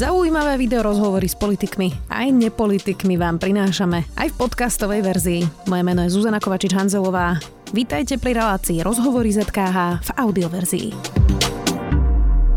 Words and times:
Zaujímavé 0.00 0.56
video 0.56 0.80
rozhovory 0.80 1.28
s 1.28 1.36
politikmi 1.36 1.92
aj 2.08 2.32
nepolitikmi 2.32 3.20
vám 3.20 3.36
prinášame 3.36 4.08
aj 4.16 4.32
v 4.32 4.38
podcastovej 4.40 5.04
verzii. 5.04 5.44
Moje 5.68 5.82
meno 5.84 6.00
je 6.00 6.16
Zuzana 6.16 6.40
Kovačič-Hanzelová. 6.40 7.36
Vítajte 7.76 8.16
pri 8.16 8.32
relácii 8.32 8.80
Rozhovory 8.80 9.28
ZKH 9.28 10.00
v 10.00 10.10
audioverzii. 10.16 10.88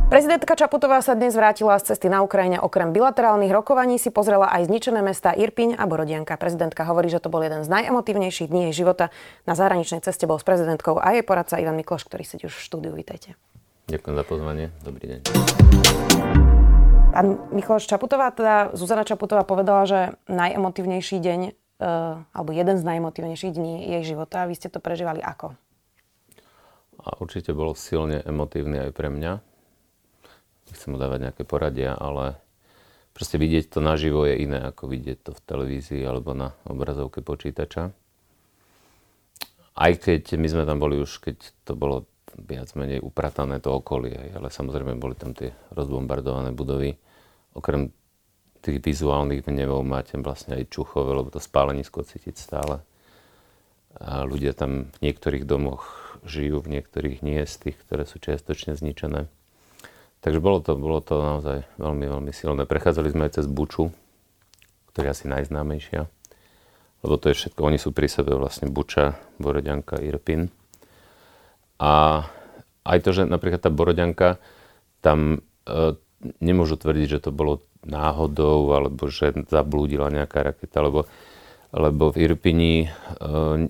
Prezidentka 0.08 0.56
Čaputová 0.56 1.04
sa 1.04 1.20
dnes 1.20 1.36
vrátila 1.36 1.76
z 1.84 1.92
cesty 1.92 2.08
na 2.08 2.24
Ukrajine. 2.24 2.64
Okrem 2.64 2.96
bilaterálnych 2.96 3.52
rokovaní 3.52 4.00
si 4.00 4.08
pozrela 4.08 4.48
aj 4.48 4.72
zničené 4.72 5.04
mesta 5.04 5.36
Irpiň 5.36 5.76
a 5.76 5.84
Borodianka. 5.84 6.40
Prezidentka 6.40 6.88
hovorí, 6.88 7.12
že 7.12 7.20
to 7.20 7.28
bol 7.28 7.44
jeden 7.44 7.68
z 7.68 7.68
najemotívnejších 7.68 8.48
dní 8.48 8.72
jej 8.72 8.88
života. 8.88 9.12
Na 9.44 9.52
zahraničnej 9.52 10.00
ceste 10.00 10.24
bol 10.32 10.40
s 10.40 10.48
prezidentkou 10.48 10.96
a 10.96 11.12
jej 11.12 11.28
poradca 11.28 11.60
Ivan 11.60 11.76
Mikloš, 11.76 12.08
ktorý 12.08 12.24
sedí 12.24 12.48
už 12.48 12.56
v 12.56 12.64
štúdiu. 12.72 12.96
Vítajte. 12.96 13.36
Ďakujem 13.92 14.16
za 14.16 14.24
pozvanie. 14.24 14.72
Dobrý 14.80 15.20
deň. 15.20 16.43
Pán 17.14 17.38
Michal 17.54 17.78
Čaputová, 17.78 18.34
teda 18.34 18.74
Zuzana 18.74 19.06
Čaputová 19.06 19.46
povedala, 19.46 19.86
že 19.86 20.00
najemotívnejší 20.26 21.22
deň, 21.22 21.40
e, 21.46 21.52
alebo 22.34 22.50
jeden 22.50 22.82
z 22.82 22.84
najemotívnejších 22.90 23.54
dní 23.54 23.86
jej 23.86 24.02
života. 24.02 24.50
Vy 24.50 24.58
ste 24.58 24.74
to 24.74 24.82
prežívali 24.82 25.22
ako? 25.22 25.54
A 27.06 27.10
určite 27.22 27.54
bol 27.54 27.78
silne 27.78 28.26
emotívny 28.26 28.90
aj 28.90 28.92
pre 28.98 29.14
mňa. 29.14 29.32
Nechcem 30.74 30.90
mu 30.90 30.98
dávať 30.98 31.30
nejaké 31.30 31.44
poradia, 31.46 31.94
ale 31.94 32.42
proste 33.14 33.38
vidieť 33.38 33.70
to 33.70 33.80
naživo 33.86 34.26
je 34.26 34.50
iné, 34.50 34.74
ako 34.74 34.90
vidieť 34.90 35.30
to 35.30 35.32
v 35.38 35.44
televízii 35.46 36.02
alebo 36.02 36.34
na 36.34 36.58
obrazovke 36.66 37.22
počítača. 37.22 37.94
Aj 39.74 39.94
keď 40.02 40.34
my 40.34 40.48
sme 40.50 40.64
tam 40.66 40.82
boli 40.82 40.98
už, 40.98 41.22
keď 41.22 41.38
to 41.62 41.78
bolo 41.78 42.10
viac 42.38 42.74
menej 42.74 43.00
upratané 43.04 43.62
to 43.62 43.74
okolie, 43.74 44.34
ale 44.34 44.50
samozrejme 44.50 44.98
boli 44.98 45.14
tam 45.14 45.38
tie 45.38 45.54
rozbombardované 45.74 46.54
budovy. 46.54 46.98
Okrem 47.54 47.94
tých 48.64 48.80
vizuálnych 48.80 49.44
vnevov 49.44 49.84
máte 49.84 50.16
vlastne 50.18 50.56
aj 50.56 50.72
čuchové, 50.72 51.12
lebo 51.14 51.30
to 51.30 51.44
spálenisko 51.44 52.08
cítiť 52.08 52.36
stále. 52.40 52.80
A 54.00 54.26
ľudia 54.26 54.56
tam 54.56 54.90
v 54.98 55.12
niektorých 55.12 55.46
domoch 55.46 56.16
žijú, 56.26 56.64
v 56.64 56.80
niektorých 56.80 57.22
nie, 57.22 57.44
z 57.44 57.70
tých, 57.70 57.78
ktoré 57.84 58.08
sú 58.08 58.18
čiastočne 58.18 58.74
zničené. 58.74 59.28
Takže 60.24 60.40
bolo 60.40 60.64
to, 60.64 60.80
bolo 60.80 61.04
to 61.04 61.20
naozaj 61.20 61.68
veľmi, 61.76 62.08
veľmi 62.08 62.32
silné. 62.32 62.64
Prechádzali 62.64 63.12
sme 63.12 63.28
aj 63.28 63.44
cez 63.44 63.46
Buču, 63.46 63.92
ktorá 64.96 65.12
je 65.12 65.16
asi 65.20 65.26
najznámejšia. 65.28 66.08
Lebo 67.04 67.20
to 67.20 67.28
je 67.28 67.36
všetko, 67.36 67.60
oni 67.68 67.76
sú 67.76 67.92
pri 67.92 68.08
sebe 68.08 68.32
vlastne 68.40 68.72
Buča, 68.72 69.20
Boroďanka, 69.36 70.00
Irpin. 70.00 70.48
A 71.80 72.24
aj 72.84 73.00
to, 73.04 73.10
že 73.16 73.24
napríklad 73.26 73.64
tá 73.64 73.72
Boroďanka, 73.72 74.38
tam 75.00 75.44
e, 75.68 75.96
nemôžu 76.40 76.80
tvrdiť, 76.80 77.08
že 77.20 77.24
to 77.30 77.32
bolo 77.32 77.64
náhodou, 77.84 78.72
alebo 78.72 79.12
že 79.12 79.36
zablúdila 79.52 80.08
nejaká 80.12 80.44
raketa, 80.44 80.80
lebo, 80.84 81.08
lebo 81.76 82.12
v 82.12 82.30
Irpini 82.30 82.76
e, 82.86 82.90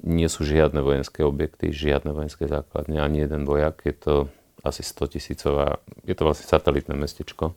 nie 0.02 0.30
sú 0.30 0.46
žiadne 0.46 0.82
vojenské 0.82 1.26
objekty, 1.26 1.74
žiadne 1.74 2.14
vojenské 2.14 2.46
základne, 2.46 3.02
ani 3.02 3.26
jeden 3.26 3.46
vojak. 3.46 3.82
Je 3.86 3.96
to 3.98 4.14
asi 4.62 4.86
100 4.86 5.14
tisícová, 5.18 5.82
je 6.08 6.16
to 6.16 6.24
vlastne 6.24 6.46
satelitné 6.46 6.94
mestečko 6.94 7.54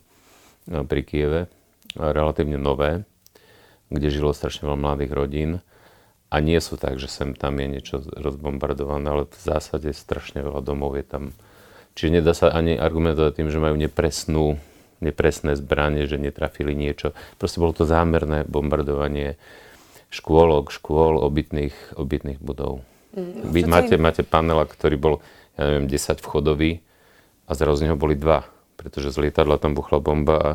e, 0.67 0.83
pri 0.85 1.01
Kieve, 1.05 1.41
relatívne 1.95 2.59
nové, 2.59 3.05
kde 3.89 4.11
žilo 4.11 4.35
strašne 4.35 4.67
veľa 4.67 4.79
mladých 4.79 5.11
rodín 5.15 5.51
a 6.27 6.35
nie 6.43 6.59
sú 6.59 6.75
tak, 6.75 6.99
že 6.99 7.07
sem 7.07 7.31
tam 7.31 7.55
je 7.55 7.67
niečo 7.71 7.95
rozbombardované, 8.03 9.07
ale 9.07 9.23
v 9.31 9.39
zásade 9.39 9.95
strašne 9.95 10.43
veľa 10.43 10.59
domov 10.59 10.99
je 10.99 11.05
tam. 11.07 11.23
Čiže 11.95 12.19
nedá 12.19 12.35
sa 12.35 12.51
ani 12.51 12.75
argumentovať 12.75 13.31
tým, 13.39 13.49
že 13.49 13.63
majú 13.63 13.79
nepresnú, 13.79 14.59
nepresné 14.99 15.55
zbranie, 15.55 16.03
že 16.05 16.19
netrafili 16.19 16.75
niečo. 16.75 17.15
Proste 17.39 17.63
bolo 17.63 17.73
to 17.73 17.87
zámerné 17.87 18.43
bombardovanie 18.43 19.39
škôlok, 20.11 20.71
škôl, 20.71 21.19
obytných, 21.19 21.95
obytných 21.95 22.39
budov. 22.43 22.83
Mm, 23.15 23.47
Vy 23.47 23.61
máte, 23.65 23.95
máte 23.95 24.23
panela, 24.27 24.67
ktorý 24.67 24.95
bol, 24.99 25.15
ja 25.55 25.63
neviem, 25.63 25.87
10 25.87 26.19
vchodový 26.19 26.83
a 27.47 27.55
zrazu 27.55 27.81
z 27.81 27.83
neho 27.87 27.97
boli 27.97 28.19
dva, 28.19 28.43
pretože 28.75 29.15
z 29.15 29.17
lietadla 29.27 29.57
tam 29.57 29.73
buchla 29.73 30.03
bomba 30.03 30.35
a 30.37 30.51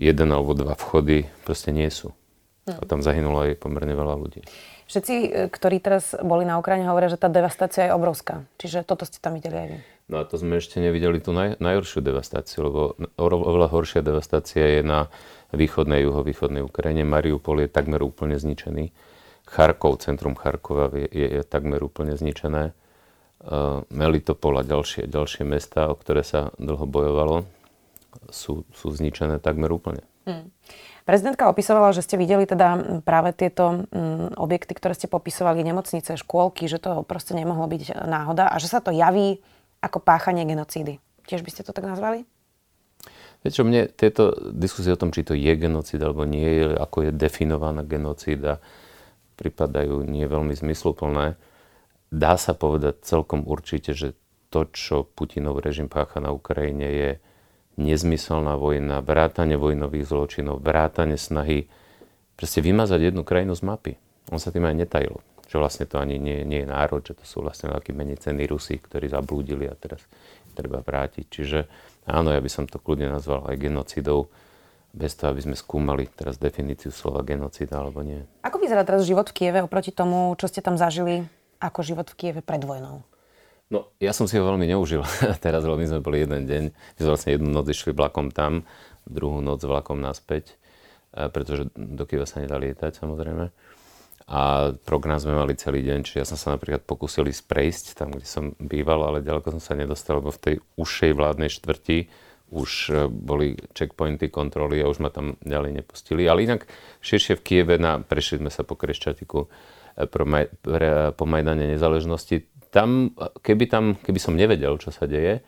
jeden 0.00 0.32
alebo 0.32 0.56
dva 0.56 0.72
vchody 0.72 1.28
proste 1.44 1.68
nie 1.70 1.88
sú. 1.92 2.16
Mm. 2.62 2.78
A 2.78 2.82
tam 2.86 3.02
zahynulo 3.02 3.42
aj 3.42 3.58
pomerne 3.58 3.94
veľa 3.94 4.14
ľudí. 4.14 4.46
Všetci, 4.86 5.14
e, 5.14 5.28
ktorí 5.50 5.82
teraz 5.82 6.14
boli 6.22 6.46
na 6.46 6.62
Ukrajine, 6.62 6.86
hovoria, 6.86 7.10
že 7.10 7.18
tá 7.18 7.26
devastácia 7.26 7.90
je 7.90 7.96
obrovská. 7.96 8.46
Čiže 8.62 8.86
toto 8.86 9.02
ste 9.02 9.18
tam 9.18 9.34
videli 9.34 9.56
aj 9.58 9.68
vy. 9.68 9.78
No 10.12 10.20
a 10.20 10.28
to 10.28 10.36
sme 10.36 10.60
ešte 10.60 10.78
nevideli 10.78 11.18
tú 11.18 11.32
naj, 11.32 11.58
najhoršiu 11.58 12.04
devastáciu, 12.04 12.68
lebo 12.68 12.80
oveľa 13.18 13.68
horšia 13.72 14.04
devastácia 14.04 14.78
je 14.78 14.82
na 14.84 15.08
východnej, 15.56 16.04
juhovýchodnej 16.04 16.60
Ukrajine. 16.60 17.08
Mariupol 17.08 17.64
je 17.64 17.68
takmer 17.72 18.04
úplne 18.04 18.36
zničený. 18.36 18.92
Charkov, 19.48 20.04
centrum 20.04 20.36
Charkova 20.36 20.92
je, 20.92 21.08
je, 21.08 21.26
je 21.40 21.42
takmer 21.42 21.80
úplne 21.80 22.14
zničené. 22.14 22.76
Uh, 23.42 23.82
Melitopol 23.90 24.54
a 24.60 24.62
ďalšie, 24.62 25.10
ďalšie 25.10 25.42
mesta, 25.42 25.90
o 25.90 25.98
ktoré 25.98 26.22
sa 26.22 26.54
dlho 26.62 26.86
bojovalo, 26.86 27.42
sú, 28.30 28.62
sú 28.70 28.86
zničené 28.94 29.42
takmer 29.42 29.72
úplne. 29.74 30.06
Hmm. 30.28 30.52
Prezidentka 31.02 31.50
opisovala, 31.50 31.90
že 31.90 32.06
ste 32.06 32.14
videli 32.14 32.46
teda 32.46 33.02
práve 33.02 33.34
tieto 33.34 33.90
objekty, 34.38 34.70
ktoré 34.78 34.94
ste 34.94 35.10
popisovali, 35.10 35.66
nemocnice, 35.66 36.14
škôlky, 36.14 36.70
že 36.70 36.78
to 36.78 37.02
proste 37.02 37.34
nemohlo 37.34 37.66
byť 37.66 38.06
náhoda 38.06 38.46
a 38.46 38.56
že 38.62 38.70
sa 38.70 38.78
to 38.78 38.94
javí 38.94 39.42
ako 39.82 39.98
páchanie 39.98 40.46
genocídy. 40.46 41.02
Tiež 41.26 41.42
by 41.42 41.50
ste 41.50 41.66
to 41.66 41.74
tak 41.74 41.82
nazvali? 41.86 42.22
Viete 43.42 43.58
čo, 43.58 43.66
mne 43.66 43.90
tieto 43.90 44.30
diskusie 44.54 44.94
o 44.94 45.00
tom, 45.00 45.10
či 45.10 45.26
to 45.26 45.34
je 45.34 45.50
genocída 45.58 46.06
alebo 46.06 46.22
nie 46.22 46.46
je, 46.62 46.78
ako 46.78 47.10
je 47.10 47.10
definovaná 47.10 47.82
genocída, 47.82 48.62
pripadajú 49.34 50.06
nie 50.06 50.22
veľmi 50.30 50.54
zmysluplné. 50.54 51.34
Dá 52.14 52.34
sa 52.38 52.54
povedať 52.54 53.02
celkom 53.02 53.42
určite, 53.42 53.98
že 53.98 54.14
to, 54.54 54.70
čo 54.70 55.02
Putinov 55.02 55.58
režim 55.58 55.90
pácha 55.90 56.22
na 56.22 56.30
Ukrajine, 56.30 56.86
je 56.86 57.10
nezmyselná 57.80 58.56
vojna, 58.60 59.00
vrátanie 59.00 59.56
vojnových 59.56 60.08
zločinov, 60.08 60.60
vrátanie 60.60 61.16
snahy 61.16 61.68
proste 62.36 62.60
vymazať 62.60 63.12
jednu 63.12 63.22
krajinu 63.24 63.56
z 63.56 63.62
mapy. 63.64 63.92
On 64.28 64.40
sa 64.40 64.52
tým 64.52 64.68
aj 64.68 64.76
netajil, 64.76 65.20
že 65.48 65.56
vlastne 65.56 65.88
to 65.88 65.96
ani 66.00 66.20
nie, 66.20 66.44
nie 66.44 66.64
je 66.64 66.68
národ, 66.68 67.00
že 67.00 67.16
to 67.16 67.24
sú 67.24 67.40
vlastne 67.40 67.72
takí 67.72 67.96
menej 67.96 68.20
cenní 68.20 68.44
Rusi, 68.44 68.76
ktorí 68.76 69.08
zablúdili 69.08 69.68
a 69.68 69.74
teraz 69.76 70.04
treba 70.52 70.84
vrátiť. 70.84 71.24
Čiže 71.28 71.58
áno, 72.08 72.32
ja 72.32 72.40
by 72.40 72.50
som 72.52 72.64
to 72.68 72.76
kľudne 72.76 73.08
nazval 73.08 73.48
aj 73.48 73.56
genocidou, 73.56 74.28
bez 74.92 75.16
toho, 75.16 75.32
aby 75.32 75.40
sme 75.40 75.56
skúmali 75.56 76.04
teraz 76.12 76.36
definíciu 76.36 76.92
slova 76.92 77.24
genocida 77.24 77.80
alebo 77.80 78.04
nie. 78.04 78.20
Ako 78.44 78.60
vyzerá 78.60 78.84
teraz 78.84 79.08
život 79.08 79.24
v 79.32 79.36
Kieve 79.40 79.64
oproti 79.64 79.88
tomu, 79.88 80.36
čo 80.36 80.46
ste 80.52 80.60
tam 80.60 80.76
zažili 80.76 81.24
ako 81.64 81.80
život 81.80 82.12
v 82.12 82.16
Kieve 82.20 82.40
pred 82.44 82.60
vojnou? 82.60 83.00
No, 83.72 83.88
ja 83.96 84.12
som 84.12 84.28
si 84.28 84.36
ho 84.36 84.44
veľmi 84.44 84.68
neužil 84.68 85.00
teraz, 85.44 85.64
lebo 85.64 85.80
my 85.80 85.88
sme 85.88 86.04
boli 86.04 86.20
jeden 86.20 86.44
deň, 86.44 86.62
my 86.76 86.98
sme 87.00 87.08
vlastne 87.08 87.32
jednu 87.32 87.48
noc 87.48 87.64
išli 87.72 87.96
vlakom 87.96 88.28
tam, 88.28 88.68
druhú 89.08 89.40
noc 89.40 89.64
vlakom 89.64 89.96
naspäť, 89.96 90.52
e, 91.16 91.32
pretože 91.32 91.72
do 91.72 92.04
Kieva 92.04 92.28
sa 92.28 92.44
nedá 92.44 92.60
lietať 92.60 93.00
samozrejme. 93.00 93.48
A 94.28 94.70
program 94.86 95.18
sme 95.18 95.34
mali 95.34 95.56
celý 95.56 95.82
deň, 95.82 96.04
čiže 96.04 96.20
ja 96.20 96.26
som 96.28 96.38
sa 96.38 96.54
napríklad 96.54 96.84
pokusil 96.84 97.26
ísť 97.26 97.42
prejsť 97.48 97.86
tam, 97.96 98.12
kde 98.12 98.28
som 98.28 98.44
býval, 98.60 99.08
ale 99.08 99.24
ďaleko 99.24 99.56
som 99.56 99.62
sa 99.64 99.72
nedostal, 99.74 100.20
lebo 100.20 100.30
v 100.30 100.42
tej 100.52 100.54
užšej 100.76 101.12
vládnej 101.16 101.50
štvrti 101.50 101.98
už 102.52 102.70
e, 102.92 103.08
boli 103.08 103.56
checkpointy, 103.72 104.28
kontroly 104.28 104.84
a 104.84 104.92
už 104.92 105.00
ma 105.00 105.08
tam 105.08 105.40
ďalej 105.40 105.80
nepustili. 105.80 106.28
Ale 106.28 106.44
inak 106.44 106.68
širšie 107.00 107.40
v 107.40 107.44
Kieve, 107.44 107.80
na, 107.80 108.04
prešli 108.04 108.36
sme 108.36 108.52
sa 108.52 108.68
po 108.68 108.76
Kreščatiku, 108.76 109.48
e, 109.96 110.04
po 111.16 111.24
Majdane 111.24 111.72
nezaležnosti, 111.72 112.51
tam, 112.72 113.12
keby, 113.44 113.64
tam, 113.68 113.84
keby 114.00 114.18
som 114.18 114.34
nevedel, 114.34 114.80
čo 114.80 114.88
sa 114.88 115.04
deje, 115.04 115.44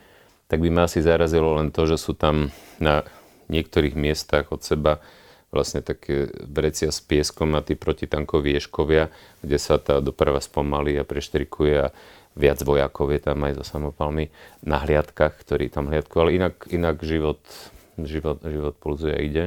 tak 0.47 0.61
by 0.61 0.69
ma 0.69 0.85
asi 0.85 1.01
zarazilo 1.01 1.57
len 1.57 1.73
to, 1.73 1.89
že 1.89 1.97
sú 1.97 2.13
tam 2.13 2.53
na 2.77 3.03
niektorých 3.49 3.97
miestach 3.97 4.53
od 4.53 4.61
seba 4.61 5.01
vlastne 5.49 5.81
také 5.81 6.29
vrecia 6.45 6.93
s 6.93 7.01
pieskom 7.01 7.57
a 7.57 7.65
tí 7.65 7.79
protitankoví 7.79 8.53
ješkovia, 8.59 9.09
kde 9.41 9.59
sa 9.59 9.81
tá 9.81 10.05
doprava 10.05 10.43
spomalí 10.43 10.99
a 11.01 11.07
preštrikuje 11.07 11.75
a 11.89 11.95
viac 12.35 12.59
vojakov 12.67 13.15
je 13.15 13.21
tam 13.23 13.39
aj 13.47 13.63
so 13.63 13.65
samopalmi 13.65 14.35
na 14.67 14.83
hliadkach, 14.83 15.39
ktorí 15.39 15.71
tam 15.71 15.89
hliadkujú, 15.89 16.19
ale 16.19 16.35
inak, 16.35 16.67
inak 16.75 16.99
život, 17.07 17.41
život, 17.97 18.43
život 18.43 18.75
pulzuje 18.77 19.15
a 19.15 19.23
ide. 19.23 19.45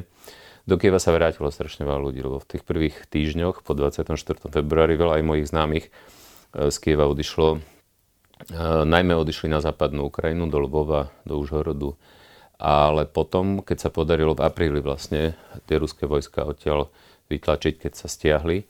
Do 0.64 0.80
Kieva 0.80 1.00
sa 1.00 1.12
vrátilo 1.12 1.52
strašne 1.52 1.84
veľa 1.84 2.00
ľudí, 2.00 2.24
lebo 2.24 2.40
v 2.40 2.50
tých 2.56 2.64
prvých 2.64 3.08
týždňoch 3.12 3.64
po 3.64 3.76
24. 3.76 4.18
februári 4.48 4.96
veľa 4.96 5.20
aj 5.20 5.24
mojich 5.28 5.48
známych 5.52 5.92
z 6.56 6.78
Kieva 6.80 7.08
odišlo. 7.12 7.60
E, 8.38 8.86
najmä 8.86 9.18
odišli 9.18 9.50
na 9.50 9.60
západnú 9.60 10.08
Ukrajinu, 10.08 10.46
do 10.52 10.62
Lvova, 10.62 11.10
do 11.26 11.42
Užhorodu. 11.42 11.98
Ale 12.58 13.06
potom, 13.06 13.62
keď 13.62 13.88
sa 13.88 13.90
podarilo 13.94 14.34
v 14.34 14.46
apríli 14.46 14.82
vlastne 14.82 15.38
tie 15.70 15.78
ruské 15.78 16.10
vojska 16.10 16.46
odtiaľ 16.46 16.90
vytlačiť, 17.30 17.86
keď 17.86 17.94
sa 17.94 18.10
stiahli, 18.10 18.66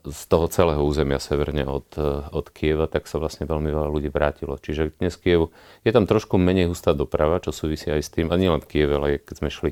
z 0.00 0.20
toho 0.32 0.48
celého 0.48 0.80
územia 0.80 1.20
severne 1.20 1.68
od, 1.68 1.92
od 2.32 2.46
Kieva, 2.48 2.88
tak 2.88 3.04
sa 3.04 3.20
vlastne 3.20 3.44
veľmi 3.44 3.68
veľa 3.68 3.92
ľudí 3.92 4.08
vrátilo. 4.08 4.56
Čiže 4.56 4.96
dnes 4.96 5.12
Kiev, 5.20 5.52
je 5.84 5.92
tam 5.92 6.08
trošku 6.08 6.40
menej 6.40 6.72
hustá 6.72 6.96
doprava, 6.96 7.36
čo 7.44 7.52
súvisí 7.52 7.92
aj 7.92 8.00
s 8.00 8.08
tým, 8.08 8.32
a 8.32 8.36
nielen 8.40 8.64
v 8.64 8.68
Kieve, 8.72 8.96
ale 8.96 9.20
keď 9.20 9.44
sme 9.44 9.52
šli 9.52 9.70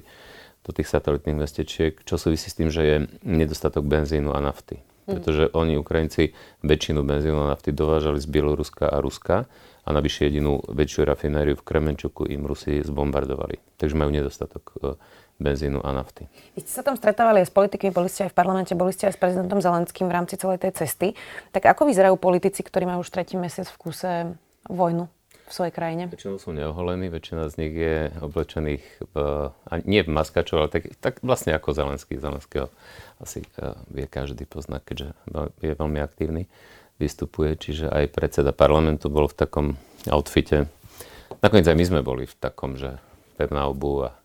do 0.69 0.71
tých 0.77 0.89
satelitných 0.93 1.49
mestečiek, 1.49 1.97
čo 2.05 2.21
súvisí 2.21 2.53
s 2.53 2.57
tým, 2.61 2.69
že 2.69 2.83
je 2.85 2.97
nedostatok 3.25 3.89
benzínu 3.89 4.37
a 4.37 4.41
nafty. 4.45 4.85
Mhm. 5.05 5.13
Pretože 5.21 5.45
oni, 5.53 5.77
Ukrajinci, 5.77 6.33
väčšinu 6.65 7.05
benzínu 7.05 7.45
a 7.45 7.53
nafty 7.53 7.77
dovážali 7.77 8.17
z 8.21 8.27
Bieloruska 8.29 8.89
a 8.89 8.99
Ruska 9.05 9.45
a 9.85 9.89
navyše 9.93 10.33
jedinú 10.33 10.65
väčšiu 10.65 11.05
rafinériu 11.05 11.61
v 11.61 11.67
Kremenčuku 11.67 12.25
im 12.25 12.49
Rusi 12.49 12.81
zbombardovali. 12.81 13.61
Takže 13.77 14.01
majú 14.01 14.11
nedostatok 14.17 14.65
e, 14.81 14.97
benzínu 15.37 15.85
a 15.85 15.93
nafty. 15.93 16.25
Vy 16.57 16.65
ste 16.65 16.73
sa 16.73 16.81
tam 16.81 16.97
stretávali 16.97 17.45
aj 17.45 17.53
s 17.53 17.55
politikmi, 17.55 17.93
boli 17.93 18.09
ste 18.09 18.25
aj 18.25 18.33
v 18.33 18.37
parlamente, 18.41 18.73
boli 18.73 18.97
ste 18.97 19.13
aj 19.13 19.15
s 19.15 19.21
prezidentom 19.21 19.61
Zelenským 19.61 20.09
v 20.09 20.17
rámci 20.17 20.41
celej 20.41 20.65
tej 20.65 20.73
cesty. 20.73 21.13
Tak 21.53 21.69
ako 21.77 21.93
vyzerajú 21.93 22.17
politici, 22.17 22.65
ktorí 22.65 22.89
majú 22.89 23.05
už 23.05 23.13
tretí 23.13 23.37
mesiac 23.37 23.69
v 23.69 23.77
kúse 23.77 24.11
vojnu 24.73 25.13
v 25.45 25.53
svojej 25.53 25.73
krajine? 25.77 26.09
Väčšinou 26.09 26.41
sú 26.41 26.57
neoholení, 26.57 27.13
väčšina 27.13 27.53
z 27.53 27.55
nich 27.61 27.75
je 27.77 28.11
oblečených 28.21 28.85
v, 29.13 29.15
nie 29.85 30.01
v 30.01 30.11
maskačov, 30.11 30.57
ale 30.65 30.69
tak, 30.73 30.85
tak 30.99 31.15
vlastne 31.21 31.53
ako 31.53 31.77
Zelenský. 31.77 32.17
Zelenského 32.17 32.73
asi 33.21 33.45
uh, 33.61 33.77
vie 33.93 34.09
každý 34.09 34.49
poznať, 34.49 34.83
keďže 34.85 35.09
je 35.61 35.73
veľmi 35.77 36.01
aktívny, 36.01 36.49
vystupuje. 36.97 37.55
Čiže 37.61 37.93
aj 37.93 38.17
predseda 38.17 38.57
parlamentu 38.57 39.13
bol 39.13 39.29
v 39.29 39.37
takom 39.37 39.67
outfite. 40.09 40.67
Nakoniec 41.45 41.69
aj 41.69 41.77
my 41.77 41.85
sme 41.85 42.01
boli 42.01 42.25
v 42.25 42.37
takom, 42.41 42.81
že 42.81 42.97
pevná 43.37 43.69
obu 43.69 44.09
a 44.09 44.17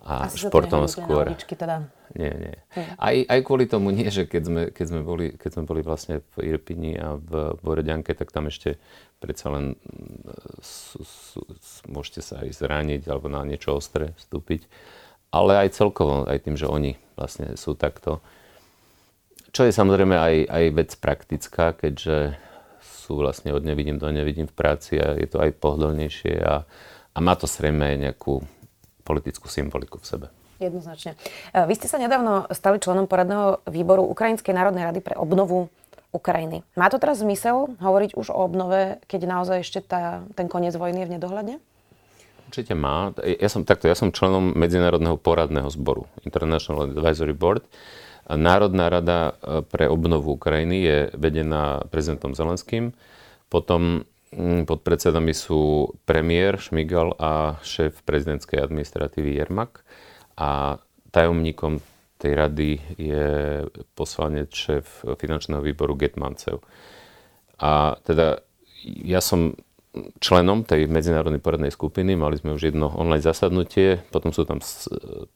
a 0.00 0.24
Asi 0.24 0.40
športom 0.40 0.88
skôr. 0.88 1.28
Uličky, 1.28 1.52
teda. 1.52 1.84
Nie, 2.16 2.32
nie. 2.32 2.56
Aj, 2.96 3.14
aj 3.14 3.40
kvôli 3.44 3.68
tomu 3.68 3.92
nie, 3.92 4.08
že 4.08 4.24
keď 4.24 4.42
sme, 4.42 4.62
keď 4.72 4.86
sme, 4.88 5.00
boli, 5.04 5.26
keď 5.36 5.50
sme 5.52 5.64
boli 5.68 5.80
vlastne 5.84 6.24
v 6.34 6.56
Irpini 6.56 6.96
a 6.96 7.20
v 7.20 7.54
Boredianke, 7.60 8.16
tak 8.16 8.32
tam 8.32 8.48
ešte 8.48 8.80
predsa 9.20 9.52
len 9.52 9.76
sú, 10.64 11.04
sú, 11.04 11.40
môžete 11.86 12.24
sa 12.24 12.40
aj 12.40 12.56
zraniť 12.56 13.04
alebo 13.06 13.28
na 13.28 13.44
niečo 13.44 13.76
ostré 13.76 14.16
vstúpiť. 14.16 14.64
Ale 15.30 15.62
aj 15.62 15.76
celkovo, 15.78 16.26
aj 16.26 16.42
tým, 16.42 16.58
že 16.58 16.66
oni 16.66 16.98
vlastne 17.14 17.54
sú 17.54 17.78
takto. 17.78 18.18
Čo 19.54 19.68
je 19.68 19.76
samozrejme 19.76 20.16
aj, 20.16 20.34
aj 20.50 20.64
vec 20.74 20.90
praktická, 20.98 21.76
keďže 21.76 22.34
sú 22.82 23.20
vlastne 23.20 23.54
od 23.54 23.62
nevidím 23.62 24.00
do 24.00 24.10
nevidím 24.10 24.50
v 24.50 24.56
práci 24.56 24.98
a 24.98 25.14
je 25.14 25.28
to 25.28 25.38
aj 25.38 25.54
pohodlnejšie 25.60 26.40
a, 26.42 26.66
a 27.14 27.18
má 27.18 27.34
to 27.38 27.46
zrejme 27.46 27.82
aj 27.82 27.96
nejakú 28.10 28.42
politickú 29.02 29.46
symboliku 29.50 29.98
v 29.98 30.06
sebe. 30.06 30.26
Jednoznačne. 30.62 31.16
E, 31.50 31.58
vy 31.66 31.74
ste 31.74 31.88
sa 31.88 31.98
nedávno 31.98 32.46
stali 32.52 32.78
členom 32.78 33.10
poradného 33.10 33.64
výboru 33.66 34.06
Ukrajinskej 34.06 34.54
národnej 34.54 34.86
rady 34.86 35.00
pre 35.02 35.16
obnovu 35.16 35.72
Ukrajiny. 36.10 36.66
Má 36.74 36.90
to 36.90 36.98
teraz 36.98 37.22
zmysel 37.22 37.78
hovoriť 37.78 38.18
už 38.18 38.34
o 38.34 38.40
obnove, 38.42 38.98
keď 39.06 39.20
naozaj 39.30 39.58
ešte 39.62 39.80
tá, 39.84 40.26
ten 40.34 40.50
koniec 40.50 40.74
vojny 40.74 41.04
je 41.04 41.08
v 41.08 41.14
nedohľadne? 41.18 41.56
Určite 42.50 42.74
má. 42.74 43.14
Ja 43.22 43.46
som, 43.46 43.62
takto, 43.62 43.86
ja 43.86 43.94
som 43.94 44.10
členom 44.10 44.58
Medzinárodného 44.58 45.14
poradného 45.14 45.70
zboru, 45.70 46.10
International 46.26 46.90
Advisory 46.90 47.30
Board. 47.30 47.62
Národná 48.26 48.90
rada 48.90 49.38
e, 49.38 49.62
pre 49.62 49.86
obnovu 49.86 50.34
Ukrajiny 50.34 50.76
je 50.82 50.98
vedená 51.14 51.86
prezidentom 51.90 52.34
Zelenským. 52.34 52.90
Potom 53.46 54.06
Mm, 54.30 54.62
pod 54.62 54.86
predsedami 54.86 55.34
sú 55.34 55.90
premiér 56.06 56.62
Šmigal 56.62 57.18
a 57.18 57.58
šéf 57.66 57.98
prezidentskej 58.06 58.62
administratívy 58.62 59.42
Jermak. 59.42 59.82
A 60.38 60.78
tajomníkom 61.10 61.82
tej 62.20 62.36
rady 62.36 62.70
je 63.00 63.28
poslanec 63.96 64.52
šéf 64.52 65.08
finančného 65.16 65.64
výboru 65.64 65.96
Getmancev. 65.96 66.60
A 67.56 67.96
teda 68.04 68.44
ja 68.84 69.24
som 69.24 69.56
členom 70.22 70.62
tej 70.62 70.86
medzinárodnej 70.86 71.42
poradnej 71.42 71.74
skupiny, 71.74 72.14
mali 72.14 72.38
sme 72.38 72.54
už 72.54 72.70
jedno 72.70 72.94
online 72.94 73.24
zasadnutie, 73.24 73.98
potom 74.14 74.30
sú 74.30 74.46
tam 74.46 74.62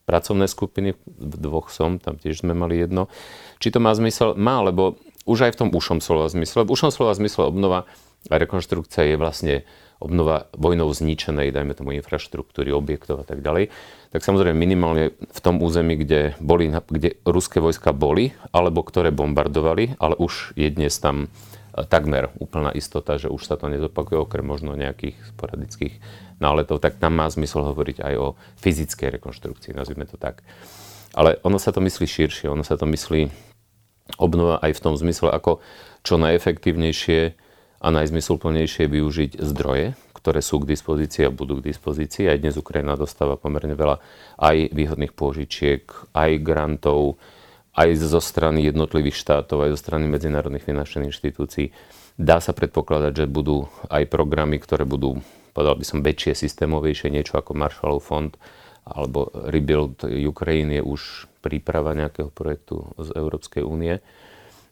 pracovné 0.06 0.46
skupiny, 0.46 0.94
v 1.10 1.34
dvoch 1.42 1.75
som, 1.75 1.98
tam 1.98 2.22
tiež 2.22 2.46
sme 2.46 2.54
mali 2.54 2.78
jedno. 2.78 3.10
Či 3.58 3.75
to 3.75 3.82
má 3.82 3.90
zmysel? 3.90 4.38
Má, 4.38 4.62
lebo 4.62 4.94
už 5.26 5.50
aj 5.50 5.58
v 5.58 5.60
tom 5.66 5.70
ušom 5.75 5.98
slova 5.98 6.30
zmysle, 6.30 6.62
v 6.62 6.70
ušom 6.70 6.94
slova 6.94 7.19
zmysle 7.19 7.50
obnova 7.50 7.90
a 8.30 8.34
rekonštrukcia 8.38 9.10
je 9.10 9.16
vlastne 9.19 9.54
obnova 10.04 10.52
vojnou 10.52 10.92
zničenej, 10.92 11.48
dajme 11.48 11.72
tomu 11.72 11.96
infraštruktúry, 11.96 12.68
objektov 12.76 13.24
a 13.24 13.26
tak 13.26 13.40
ďalej, 13.40 13.72
tak 14.12 14.20
samozrejme 14.20 14.52
minimálne 14.52 15.16
v 15.16 15.40
tom 15.40 15.64
území, 15.64 15.96
kde, 15.96 16.36
boli, 16.38 16.68
kde 16.68 17.16
ruské 17.24 17.58
vojska 17.58 17.96
boli, 17.96 18.36
alebo 18.52 18.84
ktoré 18.84 19.08
bombardovali, 19.10 19.96
ale 19.96 20.14
už 20.20 20.52
je 20.54 20.68
dnes 20.68 20.92
tam 21.00 21.26
e, 21.26 21.82
takmer 21.88 22.30
úplná 22.36 22.70
istota, 22.76 23.16
že 23.16 23.32
už 23.32 23.42
sa 23.42 23.56
to 23.56 23.72
nezopakuje, 23.72 24.20
okrem 24.20 24.44
možno 24.44 24.76
nejakých 24.76 25.16
sporadických 25.34 25.98
náletov, 26.38 26.84
tak 26.84 27.00
tam 27.00 27.16
má 27.16 27.26
zmysel 27.26 27.64
hovoriť 27.64 28.04
aj 28.04 28.14
o 28.20 28.36
fyzickej 28.60 29.18
rekonštrukcii, 29.18 29.72
nazvime 29.72 30.04
to 30.04 30.20
tak. 30.20 30.44
Ale 31.16 31.40
ono 31.46 31.56
sa 31.56 31.72
to 31.72 31.80
myslí 31.80 32.04
širšie, 32.04 32.52
ono 32.52 32.66
sa 32.66 32.76
to 32.76 32.84
myslí 32.84 33.30
obnova 34.20 34.60
aj 34.60 34.76
v 34.76 34.82
tom 34.82 34.94
zmysle, 34.94 35.32
ako 35.32 35.64
čo 36.04 36.20
najefektívnejšie 36.20 37.44
a 37.84 37.92
najzmysluplnejšie 37.92 38.88
využiť 38.88 39.44
zdroje, 39.44 39.92
ktoré 40.16 40.40
sú 40.40 40.64
k 40.64 40.72
dispozícii 40.72 41.28
a 41.28 41.34
budú 41.34 41.60
k 41.60 41.69
dispozícii. 41.69 42.32
Aj 42.32 42.40
dnes 42.40 42.56
Ukrajina 42.56 42.96
dostáva 42.96 43.36
pomerne 43.36 43.76
veľa 43.76 44.00
aj 44.40 44.72
výhodných 44.72 45.12
pôžičiek, 45.12 45.84
aj 46.16 46.31
grantov, 46.40 47.20
aj 47.76 47.92
zo 48.00 48.25
strany 48.25 48.64
jednotlivých 48.64 49.20
štátov, 49.20 49.69
aj 49.69 49.70
zo 49.76 49.78
strany 49.84 50.08
medzinárodných 50.08 50.64
finančných 50.64 51.12
inštitúcií. 51.12 51.76
Dá 52.16 52.40
sa 52.40 52.56
predpokladať, 52.56 53.12
že 53.12 53.26
budú 53.28 53.69
aj 53.92 54.08
programy, 54.08 54.56
ktoré 54.56 54.88
budú, 54.88 55.20
povedal 55.52 55.76
by 55.76 55.84
som, 55.84 56.00
väčšie, 56.00 56.40
systémovejšie, 56.40 57.12
niečo 57.12 57.37
ako 57.37 57.52
Marshallov 57.52 58.00
fond 58.00 58.32
alebo 58.84 59.28
Rebuild 59.32 60.08
Ukraine 60.08 60.80
je 60.80 60.82
už 60.84 61.28
príprava 61.44 61.92
nejakého 61.92 62.32
projektu 62.32 62.96
z 62.96 63.12
Európskej 63.12 63.64
únie. 63.64 64.00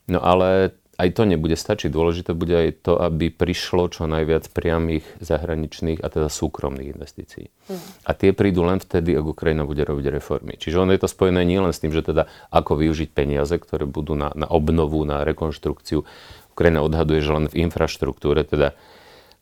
No 0.09 0.21
ale 0.21 0.77
aj 1.01 1.09
to 1.17 1.23
nebude 1.25 1.57
stačiť. 1.57 1.89
Dôležité 1.89 2.37
bude 2.37 2.53
aj 2.53 2.85
to, 2.85 3.01
aby 3.01 3.33
prišlo 3.33 3.89
čo 3.89 4.05
najviac 4.05 4.53
priamých 4.53 5.03
zahraničných 5.25 6.05
a 6.05 6.07
teda 6.13 6.29
súkromných 6.29 6.93
investícií. 6.93 7.49
Mm. 7.49 7.81
A 8.05 8.11
tie 8.13 8.31
prídu 8.37 8.61
len 8.69 8.77
vtedy, 8.77 9.17
ak 9.17 9.25
Ukrajina 9.25 9.65
bude 9.65 9.83
robiť 9.83 10.07
reformy. 10.13 10.61
Čiže 10.61 10.85
ono 10.85 10.93
je 10.93 11.01
to 11.01 11.09
spojené 11.09 11.49
nielen 11.49 11.73
s 11.73 11.81
tým, 11.81 11.97
že 11.97 12.05
teda 12.05 12.29
ako 12.53 12.77
využiť 12.85 13.09
peniaze, 13.09 13.57
ktoré 13.57 13.89
budú 13.89 14.13
na, 14.13 14.37
na 14.37 14.45
obnovu, 14.45 15.01
na 15.09 15.25
rekonštrukciu. 15.25 16.05
Ukrajina 16.53 16.85
odhaduje, 16.85 17.25
že 17.25 17.33
len 17.33 17.47
v 17.49 17.65
infraštruktúre, 17.65 18.45
teda 18.45 18.77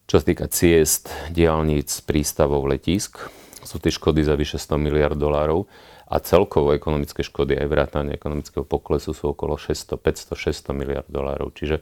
čo 0.07 0.23
sa 0.23 0.25
týka 0.27 0.47
ciest, 0.47 1.11
diálnic, 1.35 1.91
prístavov, 2.07 2.67
letísk, 2.71 3.31
sú 3.67 3.77
tie 3.83 3.93
škody 3.93 4.23
za 4.23 4.39
vyše 4.39 4.59
100 4.59 4.79
miliard 4.79 5.19
dolárov 5.19 5.67
a 6.11 6.17
celkovo 6.19 6.75
ekonomické 6.75 7.23
škody 7.23 7.55
aj 7.55 7.71
vrátanie 7.71 8.19
ekonomického 8.19 8.67
poklesu 8.67 9.15
sú 9.15 9.31
okolo 9.31 9.55
600, 9.55 9.95
500, 9.95 10.35
600 10.35 10.75
miliard 10.75 11.07
dolárov. 11.07 11.55
Čiže 11.55 11.79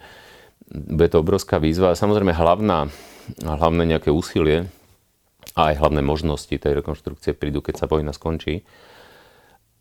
bude 0.68 1.08
to 1.08 1.24
obrovská 1.24 1.56
výzva 1.56 1.96
samozrejme 1.96 2.36
hlavná, 2.36 2.92
hlavné 3.40 3.88
nejaké 3.88 4.12
úsilie 4.12 4.68
a 5.56 5.72
aj 5.72 5.80
hlavné 5.80 6.04
možnosti 6.04 6.52
tej 6.52 6.84
rekonštrukcie 6.84 7.32
prídu, 7.32 7.64
keď 7.64 7.80
sa 7.80 7.86
vojna 7.88 8.12
skončí. 8.12 8.68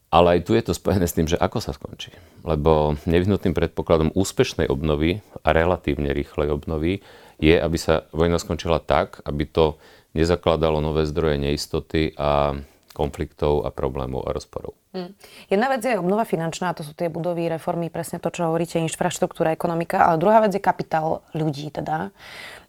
Ale 0.07 0.39
aj 0.39 0.47
tu 0.47 0.55
je 0.55 0.63
to 0.63 0.71
spojené 0.71 1.03
s 1.03 1.19
tým, 1.19 1.27
že 1.27 1.35
ako 1.35 1.59
sa 1.59 1.75
skončí. 1.75 2.15
Lebo 2.47 2.95
nevyhnutným 3.03 3.51
predpokladom 3.51 4.15
úspešnej 4.15 4.71
obnovy 4.71 5.19
a 5.43 5.51
relatívne 5.51 6.15
rýchlej 6.15 6.55
obnovy 6.55 7.03
je, 7.43 7.59
aby 7.59 7.75
sa 7.75 8.07
vojna 8.15 8.39
skončila 8.39 8.79
tak, 8.79 9.19
aby 9.27 9.43
to 9.43 9.75
nezakladalo 10.15 10.79
nové 10.79 11.03
zdroje 11.03 11.35
neistoty 11.35 12.15
a 12.15 12.55
konfliktov 12.97 13.61
a 13.61 13.69
problémov 13.69 14.25
a 14.25 14.33
rozporov. 14.33 14.73
Hmm. 14.97 15.13
Jedna 15.45 15.69
vec 15.69 15.85
je 15.85 16.01
obnova 16.01 16.25
finančná, 16.25 16.73
to 16.73 16.81
sú 16.81 16.97
tie 16.97 17.13
budovy, 17.13 17.45
reformy, 17.45 17.93
presne 17.93 18.17
to, 18.17 18.33
čo 18.33 18.49
hovoríte, 18.49 18.81
infraštruktúra, 18.81 19.53
ekonomika, 19.53 20.09
ale 20.09 20.17
druhá 20.17 20.41
vec 20.41 20.57
je 20.57 20.61
kapitál 20.65 21.21
ľudí, 21.37 21.69
teda 21.69 22.09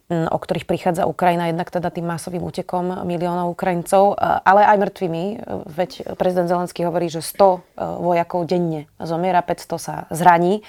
o 0.09 0.37
ktorých 0.41 0.65
prichádza 0.65 1.05
Ukrajina, 1.05 1.53
jednak 1.53 1.69
teda 1.69 1.93
tým 1.93 2.09
masovým 2.09 2.41
útekom 2.41 3.05
miliónov 3.05 3.53
Ukrajincov, 3.53 4.17
ale 4.17 4.65
aj 4.65 4.77
mŕtvými. 4.81 5.23
Veď 5.69 6.17
prezident 6.17 6.49
Zelenský 6.49 6.81
hovorí, 6.81 7.13
že 7.13 7.21
100 7.21 7.37
e, 7.37 7.57
vojakov 7.77 8.49
denne 8.49 8.89
zomiera, 8.97 9.45
500 9.45 9.77
sa 9.77 9.95
zraní. 10.09 10.65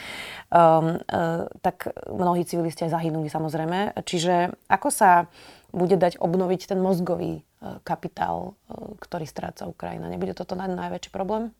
Um, 0.50 0.98
uh, 1.06 1.46
tak 1.62 1.94
mnohí 2.10 2.42
civilisti 2.42 2.82
aj 2.82 2.98
zahynuli 2.98 3.30
samozrejme. 3.30 3.94
Čiže 4.02 4.50
ako 4.66 4.90
sa 4.90 5.30
bude 5.70 5.96
dať 5.96 6.18
obnoviť 6.18 6.74
ten 6.74 6.78
mozgový 6.78 7.40
e, 7.40 7.42
kapitál, 7.86 8.58
e, 8.66 8.96
ktorý 8.98 9.24
stráca 9.26 9.66
Ukrajina. 9.66 10.10
Nebude 10.10 10.34
toto 10.34 10.58
naj, 10.58 10.70
najväčší 10.70 11.10
problém? 11.10 11.54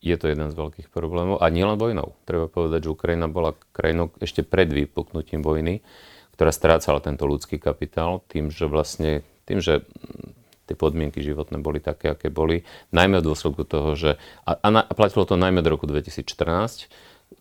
Je 0.00 0.16
to 0.16 0.32
jeden 0.32 0.48
z 0.48 0.56
veľkých 0.56 0.88
problémov. 0.88 1.44
A 1.44 1.52
nielen 1.52 1.76
vojnou. 1.76 2.16
Treba 2.24 2.48
povedať, 2.48 2.88
že 2.88 2.94
Ukrajina 2.96 3.28
bola 3.28 3.52
krajinou 3.76 4.08
ešte 4.18 4.40
pred 4.40 4.72
vypuknutím 4.72 5.44
vojny, 5.44 5.84
ktorá 6.34 6.50
strácala 6.50 7.04
tento 7.04 7.28
ľudský 7.28 7.60
kapitál 7.60 8.24
tým, 8.32 8.48
že 8.48 8.64
vlastne, 8.64 9.20
tým, 9.44 9.60
že 9.60 9.84
tie 10.64 10.78
podmienky 10.78 11.20
životné 11.20 11.60
boli 11.60 11.84
také, 11.84 12.16
aké 12.16 12.32
boli, 12.32 12.64
najmä 12.94 13.20
v 13.20 13.26
dôsledku 13.28 13.66
toho, 13.68 13.92
že, 13.98 14.16
a, 14.48 14.56
a, 14.56 14.68
a 14.86 14.92
platilo 14.96 15.28
to 15.28 15.36
najmä 15.36 15.60
do 15.60 15.74
roku 15.74 15.84
2014, 15.84 16.88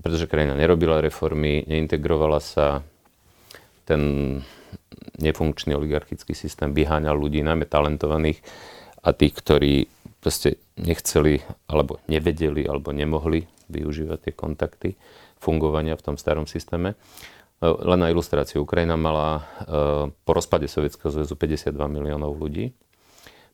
pretože 0.03 0.25
krajina 0.27 0.57
nerobila 0.57 0.99
reformy, 0.99 1.63
neintegrovala 1.63 2.43
sa, 2.43 2.83
ten 3.87 4.01
nefunkčný 5.19 5.75
oligarchický 5.75 6.33
systém 6.33 6.71
vyháňal 6.71 7.15
ľudí, 7.15 7.43
najmä 7.43 7.67
talentovaných 7.67 8.39
a 9.03 9.15
tých, 9.15 9.35
ktorí 9.39 9.73
proste 10.19 10.59
nechceli, 10.75 11.39
alebo 11.71 12.03
nevedeli, 12.11 12.67
alebo 12.67 12.91
nemohli 12.91 13.47
využívať 13.71 14.19
tie 14.19 14.33
kontakty 14.35 14.89
fungovania 15.39 15.95
v 15.95 16.03
tom 16.03 16.15
starom 16.19 16.43
systéme. 16.49 16.99
Len 17.59 17.99
na 17.99 18.07
ilustráciu, 18.07 18.63
Ukrajina 18.63 18.95
mala 18.95 19.43
po 20.23 20.31
rozpade 20.31 20.67
Sovietskeho 20.67 21.11
zväzu 21.11 21.35
52 21.35 21.75
miliónov 21.91 22.35
ľudí. 22.35 22.71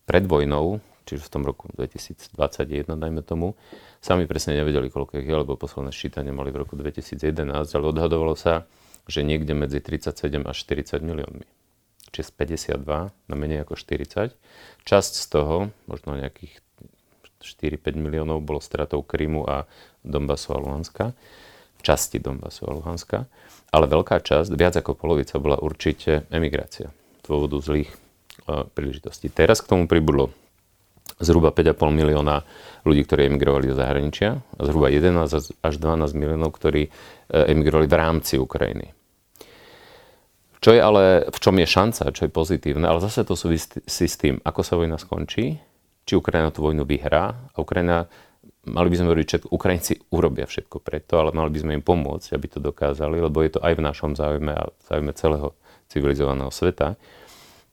Pred 0.06 0.30
vojnou, 0.30 0.82
čiže 1.10 1.26
v 1.26 1.32
tom 1.34 1.44
roku 1.46 1.70
2021, 1.74 2.86
dajme 2.86 3.22
tomu, 3.26 3.58
sami 4.02 4.30
presne 4.30 4.62
nevedeli, 4.62 4.94
koľko 4.94 5.22
ich 5.22 5.26
je, 5.26 5.34
lebo 5.34 5.58
posledné 5.58 5.90
ščítanie 5.90 6.30
mali 6.30 6.54
v 6.54 6.62
roku 6.62 6.78
2011, 6.78 7.50
ale 7.50 7.86
odhadovalo 7.90 8.38
sa, 8.38 8.70
že 9.06 9.26
niekde 9.26 9.54
medzi 9.54 9.82
37 9.82 10.46
až 10.46 10.56
40 10.66 11.02
miliónmi. 11.02 11.48
Čiže 12.14 12.32
z 12.32 12.32
52 12.82 13.12
na 13.12 13.36
menej 13.36 13.66
ako 13.66 13.78
40. 13.78 14.34
Časť 14.88 15.14
z 15.14 15.26
toho, 15.30 15.70
možno 15.86 16.16
nejakých 16.16 16.64
4-5 17.44 17.98
miliónov, 17.98 18.42
bolo 18.42 18.64
stratou 18.64 19.06
Krymu 19.06 19.46
a 19.46 19.70
Donbasu 20.02 20.56
a 20.56 20.62
Luhanska. 20.62 21.14
Časti 21.86 22.18
Donbasu 22.18 22.66
a 22.66 22.74
Luhanska 22.74 23.30
ale 23.76 23.92
veľká 23.92 24.24
časť, 24.24 24.56
viac 24.56 24.80
ako 24.80 24.96
polovica, 24.96 25.36
bola 25.36 25.60
určite 25.60 26.24
emigrácia 26.32 26.96
z 27.20 27.22
dôvodu 27.28 27.60
zlých 27.60 27.92
uh, 28.48 28.64
príležitostí. 28.72 29.28
Teraz 29.28 29.60
k 29.60 29.68
tomu 29.68 29.92
pribudlo 29.92 30.32
zhruba 31.20 31.56
5,5 31.56 31.80
milióna 31.92 32.44
ľudí, 32.84 33.02
ktorí 33.08 33.32
emigrovali 33.32 33.72
do 33.72 33.76
zahraničia 33.78 34.42
a 34.42 34.62
zhruba 34.68 34.92
11 34.92 35.64
až 35.64 35.74
12 35.80 36.12
miliónov, 36.18 36.52
ktorí 36.54 36.92
uh, 36.92 37.48
emigrovali 37.48 37.88
v 37.88 37.96
rámci 37.96 38.36
Ukrajiny. 38.36 38.92
Čo 40.60 40.74
je 40.74 40.82
ale, 40.82 41.30
v 41.30 41.38
čom 41.38 41.56
je 41.62 41.68
šanca, 41.70 42.10
čo 42.10 42.26
je 42.26 42.32
pozitívne, 42.34 42.90
ale 42.90 42.98
zase 42.98 43.22
to 43.22 43.38
súvisí 43.38 43.86
s 43.86 44.16
tým, 44.18 44.42
ako 44.42 44.62
sa 44.66 44.74
vojna 44.76 44.98
skončí, 44.98 45.62
či 46.06 46.14
Ukrajina 46.18 46.50
tú 46.50 46.66
vojnu 46.66 46.90
vyhrá 46.90 47.54
a 47.54 47.58
Ukrajina 47.62 48.10
mali 48.66 48.90
by 48.90 48.96
sme 48.98 49.08
hovoriť, 49.14 49.28
že 49.30 49.38
Ukrajinci 49.50 49.94
urobia 50.12 50.50
všetko 50.50 50.82
preto, 50.82 51.22
ale 51.22 51.30
mali 51.32 51.54
by 51.54 51.60
sme 51.62 51.72
im 51.78 51.84
pomôcť, 51.86 52.34
aby 52.34 52.48
to 52.50 52.60
dokázali, 52.60 53.22
lebo 53.22 53.46
je 53.46 53.58
to 53.58 53.62
aj 53.62 53.74
v 53.78 53.86
našom 53.86 54.12
záujme 54.18 54.54
a 54.54 54.70
záujme 54.90 55.12
celého 55.14 55.54
civilizovaného 55.90 56.50
sveta, 56.50 56.98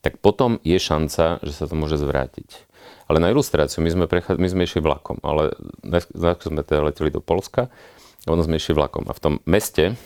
tak 0.04 0.20
potom 0.20 0.60
je 0.60 0.76
šanca, 0.76 1.40
že 1.40 1.52
sa 1.54 1.64
to 1.64 1.74
môže 1.78 1.96
zvrátiť. 1.96 2.68
Ale 3.06 3.18
na 3.18 3.28
ilustráciu, 3.28 3.82
my 3.84 3.90
sme, 3.90 4.04
prechá... 4.08 4.38
my 4.38 4.48
sme 4.48 4.64
išli 4.64 4.80
vlakom, 4.80 5.20
ale 5.22 5.52
sme 6.16 6.62
teda 6.62 6.88
leteli 6.88 7.10
do 7.12 7.20
Polska, 7.20 7.68
a 8.22 8.28
ono 8.30 8.42
sme 8.46 8.56
išli 8.56 8.78
vlakom. 8.78 9.10
A 9.10 9.12
v 9.12 9.20
tom 9.20 9.34
meste, 9.50 9.98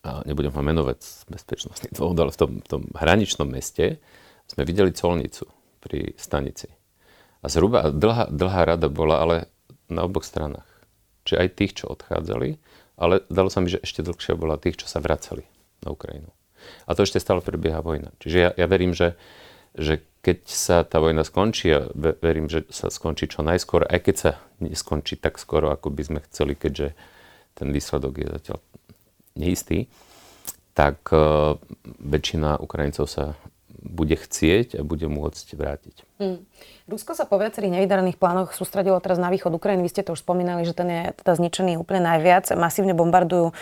a 0.00 0.24
nebudem 0.24 0.52
ho 0.52 0.62
menovať 0.64 0.98
z 1.04 1.12
bezpečnostných 1.28 1.94
dôvodov, 1.94 2.28
ale 2.28 2.32
v 2.32 2.40
tom, 2.40 2.52
v 2.64 2.68
tom 2.68 2.82
hraničnom 2.96 3.48
meste 3.48 4.00
sme 4.48 4.64
videli 4.64 4.96
colnicu 4.96 5.44
pri 5.84 6.16
stanici. 6.16 6.72
A 7.44 7.46
zhruba 7.52 7.92
dlhá, 7.92 8.32
dlhá 8.32 8.62
rada 8.64 8.88
bola 8.88 9.20
ale 9.20 9.36
na 9.92 10.02
oboch 10.08 10.24
stranách. 10.24 10.66
Čiže 11.28 11.38
aj 11.38 11.48
tých, 11.54 11.72
čo 11.76 11.92
odchádzali, 11.92 12.56
ale 12.98 13.22
dalo 13.28 13.52
sa 13.52 13.60
mi, 13.60 13.68
že 13.68 13.84
ešte 13.84 14.00
dlhšia 14.00 14.34
bola 14.34 14.56
tých, 14.56 14.80
čo 14.80 14.86
sa 14.88 14.98
vracali 14.98 15.44
na 15.84 15.92
Ukrajinu. 15.92 16.32
A 16.88 16.96
to 16.96 17.04
ešte 17.04 17.22
stále 17.22 17.44
prebieha 17.44 17.84
vojna. 17.84 18.10
Čiže 18.18 18.38
ja, 18.40 18.50
ja 18.56 18.66
verím, 18.66 18.96
že, 18.96 19.14
že 19.76 20.02
keď 20.22 20.38
sa 20.50 20.82
tá 20.82 20.98
vojna 20.98 21.22
skončí, 21.22 21.70
a 21.70 21.86
verím, 21.94 22.50
že 22.50 22.66
sa 22.68 22.90
skončí 22.90 23.30
čo 23.30 23.46
najskôr, 23.46 23.86
aj 23.86 24.00
keď 24.02 24.16
sa 24.16 24.30
neskončí 24.58 25.14
tak 25.16 25.38
skoro, 25.38 25.70
ako 25.70 25.94
by 25.94 26.02
sme 26.02 26.20
chceli, 26.26 26.58
keďže 26.58 26.98
ten 27.54 27.70
výsledok 27.70 28.14
je 28.18 28.26
zatiaľ 28.38 28.58
neistý, 29.38 29.86
tak 30.74 31.10
uh, 31.10 31.58
väčšina 32.02 32.62
Ukrajincov 32.62 33.10
sa 33.10 33.34
bude 33.78 34.18
chcieť 34.18 34.78
a 34.78 34.82
bude 34.82 35.06
môcť 35.06 35.46
vrátiť. 35.54 35.96
Mm. 36.18 36.42
Rusko 36.90 37.14
sa 37.14 37.28
po 37.28 37.38
viacerých 37.38 37.78
nevydarených 37.78 38.18
plánoch 38.18 38.50
sústredilo 38.50 38.98
teraz 38.98 39.22
na 39.22 39.30
východ 39.30 39.54
Ukrajiny. 39.54 39.86
Vy 39.86 39.92
ste 39.92 40.02
to 40.02 40.18
už 40.18 40.24
spomínali, 40.26 40.66
že 40.66 40.74
ten 40.74 40.88
je 40.90 41.02
teda 41.14 41.38
zničený 41.38 41.78
úplne 41.78 42.02
najviac. 42.02 42.50
Masívne 42.58 42.96
bombardujú 42.96 43.52
uh, 43.52 43.54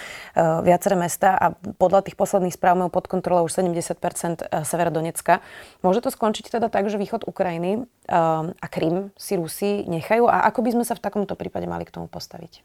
viaceré 0.65 0.97
mesta 0.97 1.37
a 1.37 1.47
podľa 1.53 2.09
tých 2.09 2.17
posledných 2.17 2.57
správ 2.57 2.81
majú 2.81 2.89
pod 2.89 3.11
kontrolou 3.13 3.45
už 3.45 3.61
70 3.61 3.77
e, 3.77 4.65
Severodonecka. 4.65 5.45
Môže 5.85 6.01
to 6.01 6.09
skončiť 6.09 6.49
teda 6.49 6.73
tak, 6.73 6.89
že 6.89 6.97
východ 6.97 7.29
Ukrajiny 7.29 7.85
uh, 7.85 8.51
a 8.57 8.67
Krym 8.73 9.13
si 9.21 9.37
Rusi 9.37 9.85
nechajú? 9.85 10.25
A 10.31 10.49
ako 10.49 10.65
by 10.65 10.71
sme 10.81 10.85
sa 10.89 10.97
v 10.97 11.05
takomto 11.05 11.37
prípade 11.37 11.69
mali 11.69 11.85
k 11.85 11.93
tomu 11.93 12.09
postaviť? 12.09 12.65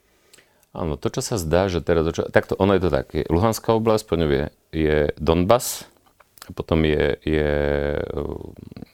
Áno, 0.72 0.96
to, 0.96 1.12
čo 1.12 1.20
sa 1.20 1.36
zdá, 1.36 1.68
že 1.68 1.84
teraz... 1.84 2.08
Čo, 2.16 2.32
takto, 2.32 2.56
ono 2.56 2.72
je 2.72 2.82
to 2.88 2.88
tak. 2.88 3.12
Luhanská 3.28 3.76
oblasť, 3.76 4.04
po 4.08 4.16
je, 4.16 4.48
je 4.72 5.12
Donbass, 5.20 5.84
potom 6.54 6.82
je, 6.82 7.16
je 7.22 7.50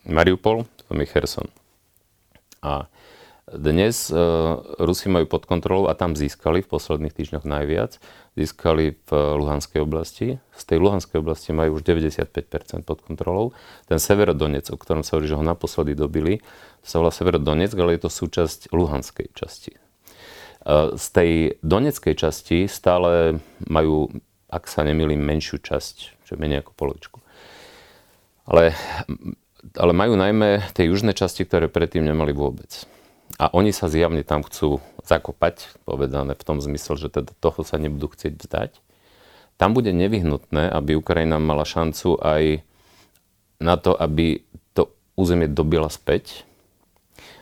Mariupol, 0.04 0.68
potom 0.84 0.96
je 1.00 1.06
Kherson. 1.08 1.48
A 2.60 2.90
dnes 3.48 4.12
uh, 4.12 4.60
Rusi 4.76 5.08
majú 5.08 5.24
pod 5.24 5.48
kontrolou 5.48 5.88
a 5.88 5.96
tam 5.96 6.12
získali 6.12 6.60
v 6.60 6.68
posledných 6.68 7.16
týždňoch 7.16 7.48
najviac. 7.48 7.96
Získali 8.36 9.00
v 9.08 9.10
Luhanskej 9.40 9.80
oblasti. 9.80 10.36
Z 10.52 10.62
tej 10.68 10.78
Luhanskej 10.84 11.24
oblasti 11.24 11.56
majú 11.56 11.80
už 11.80 11.82
95% 11.88 12.84
pod 12.84 13.00
kontrolou. 13.00 13.56
Ten 13.88 13.96
Severodonec, 13.96 14.68
o 14.68 14.76
ktorom 14.76 15.00
sa 15.00 15.16
hovorí, 15.16 15.32
že 15.32 15.38
ho 15.40 15.44
naposledy 15.46 15.96
dobili, 15.96 16.44
to 16.84 16.86
sa 16.86 17.00
volá 17.00 17.08
Severodonec, 17.08 17.72
ale 17.72 17.96
je 17.96 18.04
to 18.04 18.10
súčasť 18.12 18.68
Luhanskej 18.76 19.32
časti. 19.32 19.80
Z 20.68 21.06
tej 21.16 21.56
Doneckej 21.64 22.14
časti 22.14 22.68
stále 22.68 23.40
majú, 23.64 24.12
ak 24.52 24.68
sa 24.68 24.84
nemýlim, 24.84 25.16
menšiu 25.16 25.56
časť, 25.64 26.28
čo 26.28 26.36
menej 26.36 26.60
ako 26.60 26.76
polovičku. 26.76 27.18
Ale 28.48 28.72
ale 29.76 29.92
majú 29.92 30.14
najmä 30.14 30.72
tie 30.72 30.88
južné 30.88 31.12
časti, 31.12 31.44
ktoré 31.44 31.68
predtým 31.68 32.06
nemali 32.06 32.32
vôbec. 32.32 32.86
A 33.36 33.52
oni 33.52 33.74
sa 33.74 33.90
zjavne 33.90 34.24
tam 34.24 34.46
chcú 34.46 34.80
zakopať, 35.04 35.68
povedané 35.84 36.32
v 36.34 36.46
tom 36.46 36.58
zmysle, 36.62 36.96
že 36.96 37.08
teda 37.12 37.32
toho 37.38 37.60
sa 37.66 37.76
nebudú 37.76 38.08
chcieť 38.12 38.34
vzdať. 38.38 38.72
Tam 39.58 39.74
bude 39.74 39.90
nevyhnutné, 39.90 40.70
aby 40.70 40.94
Ukrajina 40.94 41.42
mala 41.42 41.66
šancu 41.66 42.16
aj 42.22 42.62
na 43.58 43.74
to, 43.74 43.92
aby 43.92 44.46
to 44.72 44.94
územie 45.18 45.50
dobila 45.50 45.90
späť, 45.90 46.46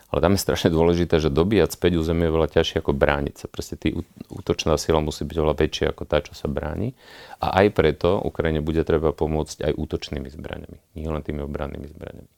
ale 0.06 0.22
tam 0.22 0.38
je 0.38 0.40
strašne 0.40 0.70
dôležité, 0.70 1.18
že 1.18 1.34
dobíjať 1.34 1.74
späť 1.74 1.98
územie 1.98 2.30
je 2.30 2.34
veľa 2.38 2.48
ťažšie 2.54 2.78
ako 2.78 2.94
brániť 2.94 3.34
sa. 3.42 3.46
Proste 3.50 3.74
tý 3.74 3.98
útočná 4.30 4.78
sila 4.78 5.02
musí 5.02 5.26
byť 5.26 5.36
oveľa 5.42 5.56
väčšia 5.58 5.86
ako 5.90 6.02
tá, 6.06 6.22
čo 6.22 6.30
sa 6.38 6.46
bráni. 6.46 6.94
A 7.42 7.58
aj 7.58 7.74
preto 7.74 8.22
Ukrajine 8.22 8.62
bude 8.62 8.86
treba 8.86 9.10
pomôcť 9.10 9.66
aj 9.66 9.72
útočnými 9.74 10.30
zbraniami, 10.30 10.78
nie 10.94 11.10
len 11.10 11.22
tými 11.26 11.42
obrannými 11.42 11.90
zbraniami. 11.90 12.30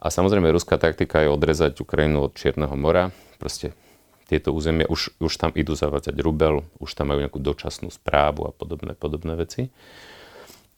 A 0.00 0.08
samozrejme, 0.08 0.48
ruská 0.48 0.80
taktika 0.80 1.20
je 1.20 1.28
odrezať 1.28 1.76
Ukrajinu 1.84 2.24
od 2.24 2.32
Čierneho 2.32 2.72
mora. 2.72 3.12
Proste 3.36 3.76
tieto 4.24 4.56
územia 4.56 4.88
už, 4.88 5.12
už 5.20 5.36
tam 5.36 5.52
idú 5.52 5.76
zavádzať 5.76 6.16
rubel, 6.24 6.64
už 6.80 6.96
tam 6.96 7.12
majú 7.12 7.20
nejakú 7.20 7.36
dočasnú 7.36 7.92
správu 7.92 8.48
a 8.48 8.52
podobné, 8.56 8.96
podobné 8.96 9.36
veci. 9.36 9.68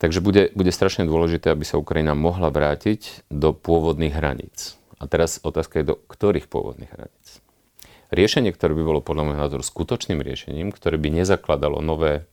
Takže 0.02 0.18
bude, 0.18 0.50
bude 0.58 0.74
strašne 0.74 1.06
dôležité, 1.06 1.54
aby 1.54 1.62
sa 1.62 1.78
Ukrajina 1.78 2.18
mohla 2.18 2.50
vrátiť 2.50 3.30
do 3.30 3.54
pôvodných 3.54 4.18
hraníc 4.18 4.81
a 5.02 5.04
teraz 5.10 5.42
otázka 5.42 5.82
je, 5.82 5.90
do 5.90 5.96
ktorých 5.98 6.46
pôvodných 6.46 6.94
hraníc. 6.94 7.42
Riešenie, 8.14 8.54
ktoré 8.54 8.76
by 8.78 8.84
bolo 8.86 9.00
podľa 9.02 9.24
môjho 9.26 9.42
názoru 9.42 9.64
skutočným 9.66 10.22
riešením, 10.22 10.70
ktoré 10.70 11.00
by 11.00 11.10
nezakladalo 11.10 11.82
nové 11.82 12.30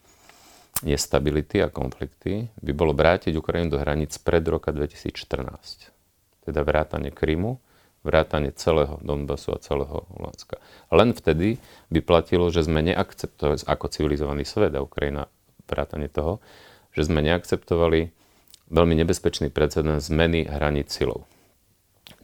nestability 0.86 1.66
a 1.66 1.74
konflikty, 1.74 2.52
by 2.62 2.72
bolo 2.78 2.94
vrátiť 2.94 3.34
Ukrajinu 3.34 3.74
do 3.74 3.82
hraníc 3.82 4.20
pred 4.22 4.44
roka 4.46 4.70
2014. 4.70 5.90
Teda 6.46 6.62
vrátanie 6.62 7.10
Krymu, 7.10 7.58
vrátanie 8.04 8.56
celého 8.56 9.00
Donbasu 9.04 9.56
a 9.56 9.60
celého 9.60 10.08
Luhanska. 10.16 10.62
Len 10.92 11.12
vtedy 11.12 11.60
by 11.92 12.00
platilo, 12.04 12.48
že 12.48 12.64
sme 12.64 12.80
neakceptovali 12.86 13.66
ako 13.68 13.86
civilizovaný 13.92 14.48
svet 14.48 14.72
a 14.76 14.84
Ukrajina 14.84 15.28
vrátanie 15.68 16.08
toho, 16.08 16.40
že 16.96 17.08
sme 17.08 17.24
neakceptovali 17.24 18.12
veľmi 18.72 18.96
nebezpečný 19.04 19.52
precedens 19.52 20.08
zmeny 20.08 20.48
hraníc 20.48 20.92
silou. 20.94 21.28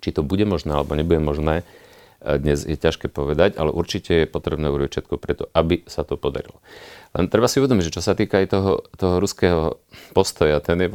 Či 0.04 0.16
to 0.16 0.22
bude 0.22 0.44
možné 0.48 0.76
alebo 0.76 0.96
nebude 0.96 1.22
možné, 1.22 1.68
e, 2.24 2.36
dnes 2.40 2.64
je 2.66 2.76
ťažké 2.76 3.12
povedať, 3.12 3.56
ale 3.60 3.72
určite 3.72 4.26
je 4.26 4.28
potrebné 4.28 4.68
urobiť 4.72 4.92
všetko 4.92 5.16
preto, 5.22 5.44
aby 5.56 5.84
sa 5.88 6.04
to 6.04 6.16
podarilo. 6.16 6.60
Len 7.16 7.32
treba 7.32 7.48
si 7.48 7.64
uvedomiť, 7.64 7.86
že 7.88 7.96
čo 7.96 8.04
sa 8.04 8.12
týka 8.12 8.44
aj 8.44 8.48
toho, 8.52 8.72
toho 9.00 9.24
ruského 9.24 9.80
postoja, 10.12 10.60
ten 10.60 10.84
je 10.84 10.92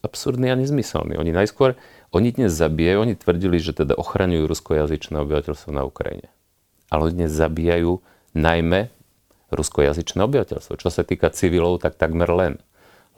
absurdný 0.00 0.48
a 0.48 0.56
nezmyselný. 0.56 1.20
Oni 1.20 1.28
najskôr, 1.28 1.76
oni 2.08 2.32
dnes 2.32 2.56
zabíjajú, 2.56 2.98
oni 3.04 3.14
tvrdili, 3.20 3.60
že 3.60 3.76
teda 3.76 3.92
ochraňujú 3.92 4.48
ruskojazyčné 4.48 5.16
obyvateľstvo 5.20 5.70
na 5.76 5.84
Ukrajine. 5.84 6.32
Ale 6.88 7.12
oni 7.12 7.24
dnes 7.24 7.32
zabíjajú 7.36 8.00
najmä 8.32 8.88
ruskojazyčné 9.52 10.24
obyvateľstvo. 10.24 10.80
Čo 10.80 10.88
sa 10.88 11.04
týka 11.04 11.28
civilov, 11.28 11.84
tak 11.84 12.00
takmer 12.00 12.28
len. 12.32 12.52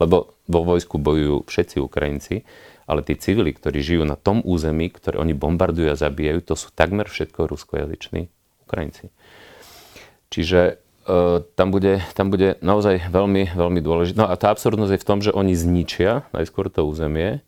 Lebo 0.01 0.35
vo 0.45 0.61
vojsku 0.67 0.99
bojujú 0.99 1.47
všetci 1.47 1.77
Ukrajinci 1.79 2.43
ale 2.85 3.01
tí 3.01 3.17
civili, 3.17 3.49
ktorí 3.49 3.81
žijú 3.81 4.03
na 4.05 4.13
tom 4.13 4.45
území, 4.45 4.93
ktoré 4.93 5.17
oni 5.17 5.33
bombardujú 5.33 5.89
a 5.89 5.97
zabíjajú, 5.97 6.39
to 6.45 6.53
sú 6.53 6.69
takmer 6.69 7.09
všetko 7.09 7.49
ruskojazyční 7.49 8.29
Ukrajinci. 8.65 9.09
Čiže 10.29 10.81
tam 11.53 11.69
bude, 11.69 12.01
tam 12.17 12.33
bude 12.33 12.57
naozaj 12.65 13.09
veľmi, 13.13 13.53
veľmi 13.53 13.79
dôležité. 13.81 14.17
No 14.17 14.29
a 14.29 14.33
tá 14.37 14.49
absurdnosť 14.49 14.97
je 14.97 15.01
v 15.01 15.09
tom, 15.09 15.19
že 15.21 15.33
oni 15.33 15.53
zničia 15.53 16.25
najskôr 16.33 16.69
to 16.69 16.85
územie 16.85 17.45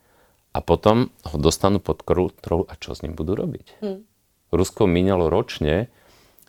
a 0.54 0.60
potom 0.62 1.10
ho 1.26 1.38
dostanú 1.38 1.82
pod 1.82 2.06
kontrolu 2.06 2.70
a 2.70 2.78
čo 2.78 2.94
s 2.94 3.02
ním 3.02 3.18
budú 3.18 3.34
robiť. 3.34 3.82
Hmm. 3.82 4.06
Rusko 4.54 4.86
minalo 4.86 5.30
ročne 5.30 5.90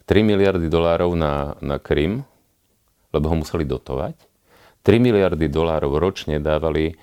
3 0.05 0.21
miliardy 0.21 0.69
dolárov 0.69 1.17
na, 1.17 1.57
na 1.64 1.81
Krym, 1.81 2.25
lebo 3.12 3.25
ho 3.33 3.37
museli 3.40 3.64
dotovať. 3.64 4.28
3 4.83 4.99
miliardy 5.03 5.51
dolárov 5.51 5.99
ročne 5.99 6.39
dávali 6.39 6.95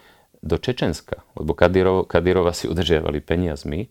do 0.46 0.62
Čečenska, 0.62 1.26
lebo 1.34 1.58
Kadyrov, 1.58 2.06
Kadyrova 2.06 2.54
si 2.54 2.70
udržiavali 2.70 3.20
peniazmi. 3.20 3.90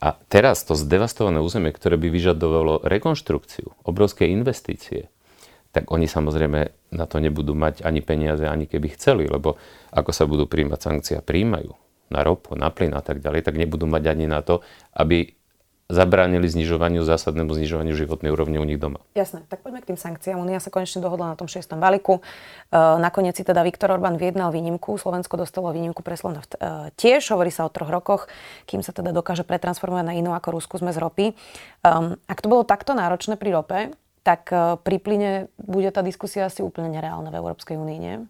A 0.00 0.12
teraz 0.28 0.64
to 0.64 0.76
zdevastované 0.76 1.40
územie, 1.40 1.72
ktoré 1.72 1.96
by 1.96 2.12
vyžadovalo 2.12 2.84
rekonštrukciu, 2.84 3.72
obrovské 3.84 4.28
investície, 4.28 5.08
tak 5.72 5.92
oni 5.92 6.08
samozrejme 6.08 6.92
na 6.96 7.04
to 7.04 7.20
nebudú 7.20 7.52
mať 7.52 7.84
ani 7.84 8.00
peniaze, 8.00 8.44
ani 8.48 8.64
keby 8.64 8.96
chceli, 8.96 9.28
lebo 9.28 9.60
ako 9.92 10.10
sa 10.12 10.24
budú 10.24 10.48
príjmať 10.48 10.80
sankcie 10.80 11.14
a 11.20 11.24
príjmajú 11.24 11.76
na 12.08 12.20
ropu, 12.24 12.56
na 12.56 12.72
plyn 12.72 12.96
a 12.96 13.04
tak 13.04 13.20
ďalej, 13.20 13.44
tak 13.44 13.60
nebudú 13.60 13.84
mať 13.84 14.04
ani 14.08 14.24
na 14.24 14.40
to, 14.40 14.64
aby 14.96 15.35
zabránili 15.86 16.50
znižovaniu, 16.50 17.06
zásadnému 17.06 17.54
znižovaniu 17.54 17.94
životnej 17.94 18.34
úrovne 18.34 18.58
u 18.58 18.66
nich 18.66 18.78
doma. 18.78 18.98
Jasné, 19.14 19.46
tak 19.46 19.62
poďme 19.62 19.86
k 19.86 19.94
tým 19.94 19.98
sankciám. 19.98 20.42
Unia 20.42 20.58
sa 20.58 20.74
konečne 20.74 20.98
dohodla 20.98 21.30
na 21.30 21.36
tom 21.38 21.46
šiestom 21.46 21.78
balíku. 21.78 22.18
E, 22.18 22.22
nakoniec 22.74 23.38
si 23.38 23.46
teda 23.46 23.62
Viktor 23.62 23.94
Orbán 23.94 24.18
vyjednal 24.18 24.50
výnimku. 24.50 24.98
Slovensko 24.98 25.38
dostalo 25.38 25.70
výnimku 25.70 26.02
pre 26.02 26.18
Slovnaft 26.18 26.58
e, 26.58 26.90
tiež. 26.98 27.30
Hovorí 27.30 27.54
sa 27.54 27.62
o 27.62 27.70
troch 27.70 27.86
rokoch, 27.86 28.26
kým 28.66 28.82
sa 28.82 28.90
teda 28.90 29.14
dokáže 29.14 29.46
pretransformovať 29.46 30.04
na 30.10 30.14
inú 30.18 30.34
ako 30.34 30.58
Rusku 30.58 30.74
sme 30.82 30.90
z 30.90 30.98
ropy. 30.98 31.26
Um, 31.86 32.18
ak 32.26 32.42
to 32.42 32.50
bolo 32.50 32.66
takto 32.66 32.90
náročné 32.90 33.38
pri 33.38 33.54
rope, 33.54 33.78
tak 34.26 34.50
e, 34.50 34.82
pri 34.82 34.96
plyne 34.98 35.30
bude 35.54 35.86
tá 35.94 36.02
diskusia 36.02 36.50
asi 36.50 36.66
úplne 36.66 36.90
nereálna 36.90 37.30
v 37.30 37.38
Európskej 37.38 37.78
únii, 37.78 37.98
nie? 38.02 38.26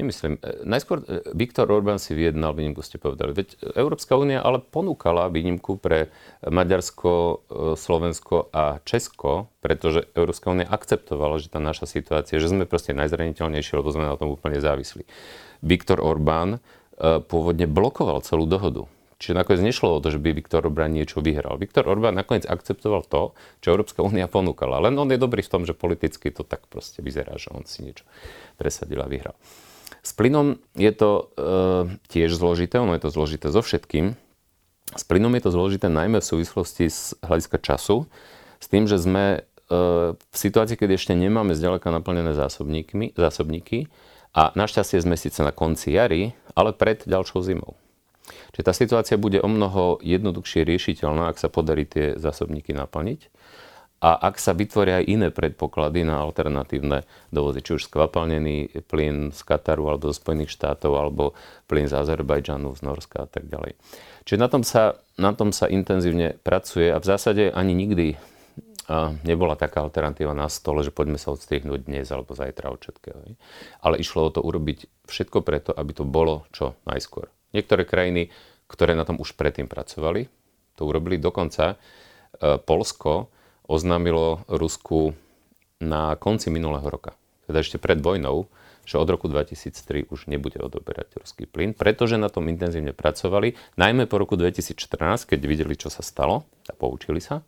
Nemyslím. 0.00 0.40
E, 0.40 0.64
najskôr 0.64 1.04
e, 1.04 1.20
Viktor 1.36 1.68
Orbán 1.68 2.00
si 2.00 2.16
vyjednal 2.16 2.56
výnimku, 2.56 2.80
ste 2.80 2.96
povedali. 2.96 3.36
Veď 3.36 3.60
Európska 3.76 4.16
únia 4.16 4.40
ale 4.40 4.64
ponúkala 4.64 5.28
výnimku 5.28 5.76
pre 5.76 6.08
Maďarsko, 6.40 7.44
Slovensko 7.76 8.48
a 8.48 8.80
Česko, 8.88 9.52
pretože 9.60 10.08
Európska 10.16 10.48
únia 10.48 10.64
akceptovala, 10.64 11.36
že 11.36 11.52
tá 11.52 11.60
naša 11.60 11.84
situácia, 11.84 12.40
že 12.40 12.48
sme 12.48 12.64
proste 12.64 12.96
najzraniteľnejší, 12.96 13.76
lebo 13.76 13.92
sme 13.92 14.08
na 14.08 14.16
tom 14.16 14.32
úplne 14.32 14.56
závislí. 14.56 15.04
Viktor 15.60 16.00
Orbán 16.00 16.64
pôvodne 17.00 17.64
blokoval 17.64 18.24
celú 18.24 18.44
dohodu. 18.44 18.88
Čiže 19.20 19.36
nakoniec 19.36 19.60
nešlo 19.68 20.00
o 20.00 20.00
to, 20.00 20.16
že 20.16 20.20
by 20.20 20.32
Viktor 20.32 20.64
Orbán 20.64 20.96
niečo 20.96 21.20
vyhral. 21.20 21.60
Viktor 21.60 21.84
Orbán 21.84 22.16
nakoniec 22.16 22.48
akceptoval 22.48 23.04
to, 23.04 23.36
čo 23.60 23.76
Európska 23.76 24.00
únia 24.00 24.24
ponúkala. 24.32 24.80
Len 24.80 24.96
on 24.96 25.12
je 25.12 25.20
dobrý 25.20 25.44
v 25.44 25.52
tom, 25.52 25.62
že 25.68 25.76
politicky 25.76 26.32
to 26.32 26.40
tak 26.40 26.64
proste 26.72 27.04
vyzerá, 27.04 27.36
že 27.36 27.52
on 27.52 27.68
si 27.68 27.84
niečo 27.84 28.08
presadil 28.56 28.96
a 29.04 29.08
vyhral. 29.12 29.36
S 30.00 30.16
plynom 30.16 30.56
je 30.76 30.92
to 30.96 31.10
e, 31.10 31.22
tiež 32.08 32.32
zložité, 32.32 32.80
ono 32.80 32.96
je 32.96 33.02
to 33.04 33.10
zložité 33.12 33.52
so 33.52 33.60
všetkým. 33.60 34.16
S 34.96 35.04
plynom 35.04 35.32
je 35.36 35.42
to 35.44 35.50
zložité 35.52 35.86
najmä 35.92 36.18
v 36.18 36.30
súvislosti 36.30 36.88
s 36.88 37.14
hľadiska 37.22 37.60
času, 37.62 38.08
s 38.58 38.66
tým, 38.66 38.88
že 38.88 38.96
sme 38.96 39.24
e, 39.36 39.38
v 40.16 40.36
situácii, 40.36 40.80
keď 40.80 40.96
ešte 40.96 41.12
nemáme 41.12 41.52
zďaleka 41.52 41.92
naplnené 41.92 42.32
zásobníky 42.32 43.86
a 44.32 44.42
našťastie 44.56 45.04
sme 45.04 45.20
síce 45.20 45.42
na 45.44 45.52
konci 45.52 45.94
jary, 45.94 46.32
ale 46.56 46.72
pred 46.72 47.04
ďalšou 47.04 47.44
zimou. 47.44 47.76
Čiže 48.54 48.66
tá 48.66 48.72
situácia 48.74 49.16
bude 49.18 49.42
o 49.42 49.48
mnoho 49.50 49.98
jednoduchšie 50.02 50.62
riešiteľná, 50.66 51.30
ak 51.30 51.38
sa 51.38 51.50
podarí 51.50 51.86
tie 51.86 52.14
zásobníky 52.18 52.74
naplniť. 52.74 53.30
A 54.00 54.16
ak 54.16 54.40
sa 54.40 54.56
vytvoria 54.56 55.04
aj 55.04 55.12
iné 55.12 55.28
predpoklady 55.28 56.08
na 56.08 56.24
alternatívne 56.24 57.04
dovozy, 57.28 57.60
či 57.60 57.76
už 57.76 57.84
skvapalnený 57.84 58.72
plyn 58.88 59.28
z 59.28 59.40
Kataru 59.44 59.92
alebo 59.92 60.08
zo 60.08 60.16
Spojených 60.16 60.56
štátov, 60.56 60.96
alebo 60.96 61.36
plyn 61.68 61.84
z 61.84 62.00
Azerbajdžanu, 62.00 62.72
z 62.72 62.80
Norska 62.80 63.24
a 63.24 63.28
tak 63.28 63.52
ďalej. 63.52 63.76
Čiže 64.24 64.38
na 64.40 64.48
tom 64.48 64.64
sa, 64.64 64.96
na 65.20 65.36
tom 65.36 65.52
sa 65.52 65.68
intenzívne 65.68 66.40
pracuje 66.40 66.88
a 66.88 66.96
v 66.96 67.08
zásade 67.12 67.52
ani 67.52 67.76
nikdy 67.76 68.16
nebola 69.22 69.54
taká 69.54 69.86
alternatíva 69.86 70.34
na 70.34 70.50
stole, 70.50 70.82
že 70.82 70.90
poďme 70.90 71.20
sa 71.20 71.30
odstrihnúť 71.30 71.86
dnes 71.86 72.10
alebo 72.10 72.34
zajtra 72.34 72.74
od 72.74 72.80
všetkého. 72.82 73.18
Ale 73.84 74.00
išlo 74.02 74.26
o 74.26 74.34
to 74.34 74.42
urobiť 74.42 75.06
všetko 75.06 75.46
preto, 75.46 75.70
aby 75.70 75.94
to 75.94 76.02
bolo 76.02 76.48
čo 76.50 76.74
najskôr. 76.88 77.30
Niektoré 77.54 77.86
krajiny, 77.86 78.34
ktoré 78.66 78.98
na 78.98 79.06
tom 79.06 79.18
už 79.18 79.38
predtým 79.38 79.70
pracovali, 79.70 80.26
to 80.74 80.86
urobili 80.86 81.18
dokonca. 81.18 81.74
E, 81.74 81.76
Polsko 82.62 83.30
oznámilo 83.70 84.42
Rusku 84.50 85.14
na 85.78 86.18
konci 86.18 86.50
minulého 86.50 86.84
roka, 86.90 87.14
teda 87.46 87.62
ešte 87.62 87.78
pred 87.78 88.02
vojnou, 88.02 88.50
že 88.82 88.98
od 88.98 89.06
roku 89.06 89.30
2003 89.30 90.10
už 90.10 90.26
nebude 90.26 90.58
odoberať 90.58 91.22
ruský 91.22 91.46
plyn, 91.46 91.78
pretože 91.78 92.18
na 92.18 92.26
tom 92.26 92.50
intenzívne 92.50 92.90
pracovali, 92.90 93.54
najmä 93.78 94.10
po 94.10 94.18
roku 94.18 94.34
2014, 94.34 95.30
keď 95.30 95.40
videli, 95.46 95.78
čo 95.78 95.86
sa 95.86 96.02
stalo 96.02 96.42
a 96.66 96.74
poučili 96.74 97.22
sa. 97.22 97.46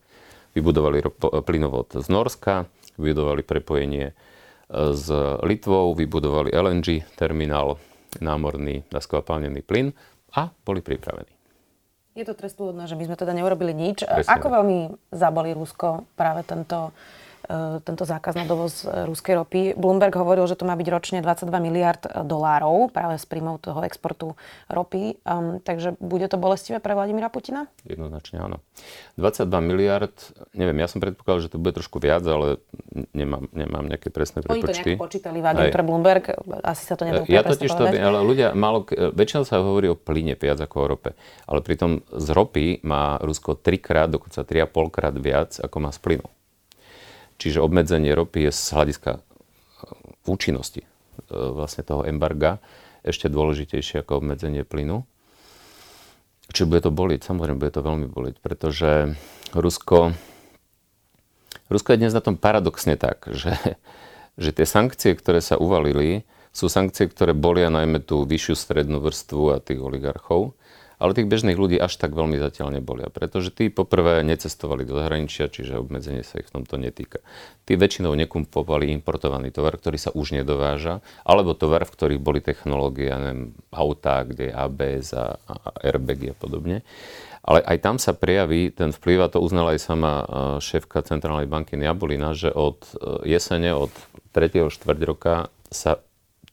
Vybudovali 0.55 1.03
plynovod 1.43 1.99
z 1.99 2.07
Norska, 2.13 2.71
vybudovali 3.01 3.43
prepojenie 3.43 4.13
e, 4.13 4.15
s 4.95 5.09
Litvou, 5.43 5.97
vybudovali 5.97 6.55
LNG 6.55 7.19
terminál 7.19 7.81
námorný 8.21 8.85
na 8.93 9.01
plyn 9.65 9.97
a 10.37 10.53
boli 10.63 10.85
pripravení. 10.85 11.42
Je 12.13 12.25
to 12.29 12.37
trestúhodné, 12.37 12.85
že 12.85 12.97
my 12.97 13.09
sme 13.09 13.17
teda 13.17 13.33
neurobili 13.33 13.73
nič. 13.73 14.05
Presne. 14.05 14.29
Ako 14.29 14.47
veľmi 14.53 14.79
zabali 15.09 15.57
Rusko 15.57 16.05
práve 16.13 16.45
tento 16.45 16.93
tento 17.83 18.05
zákaz 18.07 18.39
na 18.39 18.47
dovoz 18.47 18.87
e, 18.87 19.07
ruskej 19.07 19.35
ropy. 19.35 19.61
Bloomberg 19.75 20.15
hovoril, 20.15 20.47
že 20.47 20.55
to 20.55 20.63
má 20.63 20.79
byť 20.79 20.89
ročne 20.89 21.19
22 21.21 21.51
miliard 21.59 22.03
e, 22.07 22.23
dolárov 22.23 22.95
práve 22.95 23.19
z 23.19 23.25
príjmov 23.27 23.59
toho 23.59 23.83
exportu 23.83 24.39
ropy. 24.71 25.19
Um, 25.27 25.59
takže 25.59 25.99
bude 25.99 26.31
to 26.31 26.39
bolestivé 26.39 26.79
pre 26.79 26.95
Vladimíra 26.95 27.29
Putina? 27.29 27.67
Jednoznačne 27.83 28.43
áno. 28.47 28.63
22 29.19 29.51
miliard, 29.59 30.15
neviem, 30.55 30.79
ja 30.79 30.89
som 30.89 31.03
predpokladal, 31.03 31.45
že 31.45 31.51
to 31.51 31.59
bude 31.59 31.75
trošku 31.75 31.99
viac, 31.99 32.23
ale 32.25 32.63
nemám, 33.13 33.51
nemám 33.51 33.91
nejaké 33.91 34.15
presné 34.15 34.41
prepočty. 34.41 34.63
Oni 34.63 34.67
to 34.67 34.73
nejako 34.73 35.03
počítali 35.03 35.39
v 35.43 35.47
agentúre 35.51 35.83
Bloomberg, 35.83 36.25
asi 36.63 36.83
sa 36.87 36.95
to 36.95 37.03
nedá 37.05 37.27
Ja 37.27 37.43
totiž 37.43 37.71
to, 37.75 37.85
ale 37.91 38.19
ľudia, 38.23 38.55
málo, 38.55 38.87
väčšinou 38.89 39.45
sa 39.45 39.61
hovorí 39.61 39.91
o 39.91 39.99
plyne 39.99 40.39
viac 40.39 40.63
ako 40.63 40.77
o 40.79 40.87
rope. 40.87 41.11
Ale 41.47 41.61
pritom 41.61 42.07
z 42.09 42.27
ropy 42.31 42.67
má 42.87 43.19
Rusko 43.21 43.59
trikrát, 43.59 44.09
dokonca 44.09 44.47
3,5 44.47 44.95
krát 44.95 45.15
viac, 45.19 45.59
ako 45.59 45.77
má 45.83 45.91
z 45.93 46.01
plynu. 46.01 46.27
Čiže 47.43 47.59
obmedzenie 47.59 48.15
ropy 48.15 48.47
je 48.47 48.53
z 48.55 48.71
hľadiska 48.71 49.19
e, 49.19 49.21
účinnosti 50.31 50.87
e, 50.87 50.89
vlastne 51.35 51.83
toho 51.83 52.07
embarga 52.07 52.63
ešte 53.03 53.27
dôležitejšie 53.27 54.07
ako 54.07 54.23
obmedzenie 54.23 54.63
plynu. 54.63 55.03
Čiže 56.55 56.71
bude 56.71 56.87
to 56.87 56.95
boliť, 56.95 57.27
samozrejme 57.27 57.59
bude 57.59 57.75
to 57.75 57.83
veľmi 57.83 58.07
boliť, 58.07 58.39
pretože 58.39 59.19
Rusko, 59.59 60.15
Rusko 61.67 61.89
je 61.91 62.01
dnes 62.07 62.15
na 62.15 62.23
tom 62.23 62.39
paradoxne 62.39 62.95
tak, 62.95 63.27
že, 63.43 63.59
že 64.39 64.51
tie 64.55 64.63
sankcie, 64.63 65.19
ktoré 65.19 65.43
sa 65.43 65.59
uvalili, 65.59 66.23
sú 66.55 66.71
sankcie, 66.71 67.11
ktoré 67.11 67.35
bolia 67.35 67.75
najmä 67.75 68.07
tú 68.07 68.23
vyššiu 68.23 68.55
strednú 68.55 69.03
vrstvu 69.03 69.43
a 69.51 69.59
tých 69.59 69.83
oligarchov 69.83 70.55
ale 71.03 71.19
tých 71.19 71.27
bežných 71.27 71.59
ľudí 71.59 71.83
až 71.83 71.99
tak 71.99 72.15
veľmi 72.15 72.39
zatiaľ 72.39 72.79
nebolia, 72.79 73.11
pretože 73.11 73.51
tí 73.51 73.75
poprvé 73.75 74.23
necestovali 74.23 74.87
do 74.87 74.95
zahraničia, 74.95 75.51
čiže 75.51 75.83
obmedzenie 75.83 76.23
sa 76.23 76.39
ich 76.39 76.47
v 76.47 76.63
tomto 76.63 76.79
netýka. 76.79 77.19
Tí 77.67 77.75
väčšinou 77.75 78.15
nekupovali 78.15 78.95
importovaný 78.95 79.51
tovar, 79.51 79.75
ktorý 79.75 79.99
sa 79.99 80.15
už 80.15 80.39
nedováža, 80.39 81.03
alebo 81.27 81.59
tovar, 81.59 81.83
v 81.83 81.95
ktorých 81.99 82.23
boli 82.23 82.39
technológie, 82.39 83.11
ja 83.11 83.19
neviem, 83.19 83.51
autá, 83.75 84.23
kde 84.23 84.49
je 84.49 84.53
ABS 84.55 85.11
a, 85.19 85.43
a 85.43 85.55
airbagy 85.83 86.31
a 86.31 86.37
podobne. 86.39 86.87
Ale 87.43 87.59
aj 87.67 87.79
tam 87.83 87.97
sa 87.99 88.15
prejaví 88.15 88.71
ten 88.71 88.95
vplyv, 88.95 89.27
a 89.27 89.33
to 89.35 89.43
uznala 89.43 89.75
aj 89.75 89.83
sama 89.83 90.13
e, 90.23 90.25
šéfka 90.63 91.03
Centrálnej 91.03 91.51
banky 91.51 91.75
Niabolina, 91.75 92.39
že 92.39 92.55
od 92.55 92.79
e, 92.95 93.27
jesene, 93.35 93.75
od 93.75 93.91
3. 94.31 94.71
štvrť 94.71 95.01
roka 95.03 95.51
sa 95.67 95.99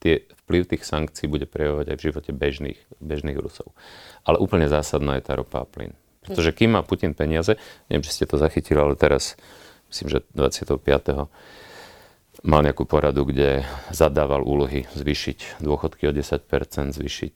tie 0.01 0.25
vplyv 0.49 0.65
tých 0.65 0.81
sankcií 0.81 1.29
bude 1.29 1.45
prejavovať 1.45 1.93
aj 1.93 1.97
v 2.01 2.05
živote 2.09 2.31
bežných, 2.33 2.81
bežných 2.97 3.37
Rusov. 3.37 3.69
Ale 4.25 4.41
úplne 4.41 4.65
zásadná 4.65 5.21
je 5.21 5.29
tá 5.29 5.37
ropa 5.37 5.61
a 5.61 5.69
plyn. 5.69 5.93
Pretože 6.25 6.57
kým 6.57 6.73
má 6.73 6.81
Putin 6.81 7.13
peniaze, 7.13 7.53
neviem, 7.85 8.01
či 8.01 8.17
ste 8.17 8.25
to 8.25 8.41
zachytili, 8.41 8.81
ale 8.81 8.97
teraz, 8.97 9.37
myslím, 9.93 10.09
že 10.09 10.25
25. 10.33 10.81
mal 12.41 12.61
nejakú 12.65 12.89
poradu, 12.89 13.29
kde 13.29 13.61
zadával 13.93 14.41
úlohy 14.41 14.89
zvýšiť 14.89 15.61
dôchodky 15.61 16.09
o 16.09 16.11
10%, 16.11 16.97
zvýšiť 16.97 17.35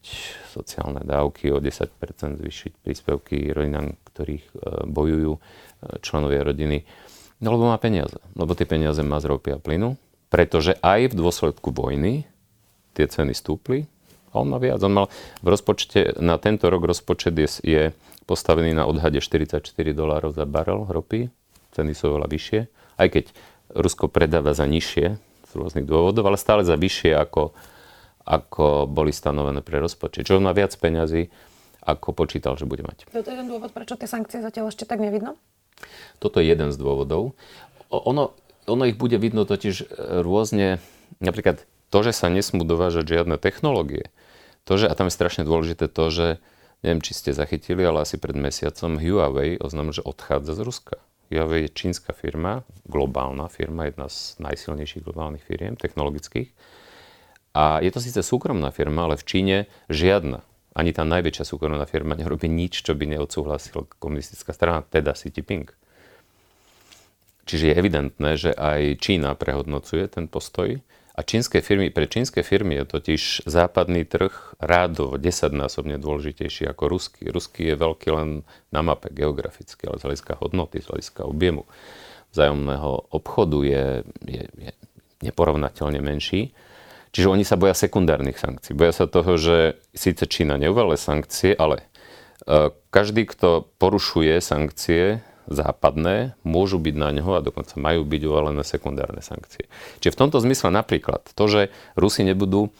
sociálne 0.50 1.06
dávky 1.06 1.54
o 1.54 1.62
10%, 1.62 2.42
zvýšiť 2.42 2.72
príspevky 2.82 3.54
rodinám, 3.54 3.94
ktorých 4.10 4.44
e, 4.50 4.54
bojujú 4.90 5.32
e, 5.38 5.40
členovia 6.02 6.42
rodiny. 6.42 6.82
No 7.44 7.54
lebo 7.54 7.70
má 7.70 7.78
peniaze. 7.78 8.16
Lebo 8.34 8.58
tie 8.58 8.66
peniaze 8.66 9.06
má 9.06 9.22
z 9.22 9.28
ropy 9.30 9.54
a 9.54 9.58
plynu. 9.62 10.00
Pretože 10.32 10.74
aj 10.82 11.12
v 11.12 11.14
dôsledku 11.14 11.70
vojny 11.70 12.26
tie 12.94 13.10
ceny 13.10 13.34
stúpli 13.34 13.90
a 14.30 14.42
on 14.42 14.50
má 14.50 14.62
viac. 14.62 14.78
On 14.82 14.94
mal 14.94 15.06
v 15.42 15.48
rozpočte, 15.50 16.18
na 16.22 16.38
tento 16.38 16.70
rok 16.70 16.86
rozpočet 16.86 17.34
je, 17.34 17.48
je 17.62 17.82
postavený 18.24 18.72
na 18.74 18.86
odhade 18.86 19.18
44 19.18 19.62
dolárov 19.92 20.32
za 20.32 20.46
barel 20.46 20.86
ropy, 20.86 21.28
ceny 21.74 21.92
sú 21.92 22.14
oveľa 22.14 22.28
vyššie, 22.30 22.60
aj 22.98 23.08
keď 23.10 23.24
Rusko 23.74 24.06
predáva 24.06 24.54
za 24.54 24.70
nižšie 24.70 25.06
z 25.18 25.52
rôznych 25.54 25.86
dôvodov, 25.86 26.26
ale 26.30 26.38
stále 26.38 26.62
za 26.62 26.78
vyššie 26.78 27.14
ako, 27.14 27.50
ako 28.22 28.86
boli 28.86 29.10
stanovené 29.10 29.62
pre 29.62 29.82
rozpočet. 29.82 30.30
Čo 30.30 30.38
má 30.38 30.54
viac 30.54 30.74
peňazí, 30.78 31.30
ako 31.84 32.16
počítal, 32.16 32.56
že 32.56 32.64
bude 32.64 32.80
mať. 32.80 33.10
To 33.12 33.20
je 33.20 33.26
ten 33.26 33.44
dôvod, 33.44 33.70
prečo 33.74 33.98
tie 33.98 34.08
sankcie 34.08 34.40
zatiaľ 34.40 34.72
ešte 34.72 34.88
tak 34.88 35.02
nevidno? 35.02 35.36
Toto 36.22 36.40
je 36.40 36.48
jeden 36.48 36.72
z 36.72 36.76
dôvodov. 36.80 37.36
Ono, 37.92 38.32
ono 38.64 38.82
ich 38.88 38.96
bude 38.96 39.20
vidno 39.20 39.44
totiž 39.44 39.92
rôzne, 40.24 40.80
napríklad 41.20 41.66
to, 41.94 42.02
že 42.02 42.10
sa 42.10 42.26
nesmú 42.26 42.66
dovážať 42.66 43.06
žiadne 43.06 43.38
technológie, 43.38 44.10
to, 44.66 44.74
že, 44.74 44.90
a 44.90 44.98
tam 44.98 45.06
je 45.06 45.14
strašne 45.14 45.46
dôležité 45.46 45.86
to, 45.86 46.10
že 46.10 46.26
neviem, 46.82 46.98
či 46.98 47.14
ste 47.14 47.30
zachytili, 47.30 47.86
ale 47.86 48.02
asi 48.02 48.18
pred 48.18 48.34
mesiacom 48.34 48.98
Huawei 48.98 49.62
oznámil, 49.62 49.94
že 49.94 50.02
odchádza 50.02 50.58
z 50.58 50.60
Ruska. 50.66 50.96
Huawei 51.30 51.70
je 51.70 51.70
čínska 51.70 52.10
firma, 52.10 52.66
globálna 52.90 53.46
firma, 53.46 53.86
jedna 53.86 54.10
z 54.10 54.34
najsilnejších 54.42 55.06
globálnych 55.06 55.46
firiem 55.46 55.78
technologických. 55.78 56.50
A 57.54 57.78
je 57.78 57.94
to 57.94 58.02
síce 58.02 58.18
súkromná 58.26 58.74
firma, 58.74 59.06
ale 59.06 59.14
v 59.14 59.24
Číne 59.30 59.56
žiadna 59.86 60.42
ani 60.74 60.90
tá 60.90 61.06
najväčšia 61.06 61.46
súkromná 61.46 61.86
firma 61.86 62.18
nerobí 62.18 62.50
nič, 62.50 62.82
čo 62.82 62.98
by 62.98 63.14
neodsúhlasil 63.14 63.86
komunistická 64.02 64.50
strana, 64.50 64.82
teda 64.82 65.14
Xi 65.14 65.30
Jinping. 65.30 65.70
Čiže 67.46 67.70
je 67.70 67.78
evidentné, 67.78 68.30
že 68.34 68.50
aj 68.50 68.98
Čína 68.98 69.38
prehodnocuje 69.38 70.10
ten 70.10 70.26
postoj 70.26 70.82
a 71.14 71.20
čínske 71.22 71.62
firmy, 71.62 71.94
pre 71.94 72.10
čínske 72.10 72.42
firmy 72.42 72.82
je 72.82 72.90
totiž 72.90 73.46
západný 73.46 74.02
trh 74.02 74.58
rádovo 74.58 75.14
desaťnásobne 75.14 75.94
dôležitejší 76.02 76.66
ako 76.66 76.90
ruský. 76.90 77.30
Ruský 77.30 77.70
je 77.70 77.76
veľký 77.78 78.08
len 78.10 78.42
na 78.74 78.82
mape 78.82 79.14
geograficky, 79.14 79.86
ale 79.86 80.02
z 80.02 80.10
hľadiska 80.10 80.42
hodnoty, 80.42 80.82
z 80.82 80.90
hľadiska 80.90 81.22
objemu 81.22 81.70
vzájomného 82.34 83.14
obchodu 83.14 83.62
je, 83.62 83.86
je, 84.26 84.42
je 84.42 84.72
neporovnateľne 85.22 86.02
menší. 86.02 86.50
Čiže 87.14 87.30
oni 87.30 87.46
sa 87.46 87.54
boja 87.54 87.78
sekundárnych 87.78 88.34
sankcií. 88.34 88.74
Boja 88.74 88.90
sa 88.90 89.06
toho, 89.06 89.38
že 89.38 89.78
síce 89.94 90.26
Čína 90.26 90.58
neuvaluje 90.58 90.98
sankcie, 90.98 91.54
ale 91.54 91.86
e, 92.42 92.74
každý, 92.90 93.22
kto 93.30 93.70
porušuje 93.78 94.34
sankcie 94.42 95.22
západné, 95.46 96.36
môžu 96.42 96.80
byť 96.80 96.94
na 96.96 97.12
neho 97.12 97.32
a 97.36 97.44
dokonca 97.44 97.76
majú 97.76 98.04
byť 98.04 98.22
uvalené 98.24 98.62
sekundárne 98.64 99.20
sankcie. 99.20 99.68
Čiže 100.00 100.14
v 100.16 100.20
tomto 100.24 100.38
zmysle 100.40 100.72
napríklad 100.72 101.28
to, 101.36 101.44
že 101.46 101.60
Rusi 101.96 102.24
nebudú 102.24 102.72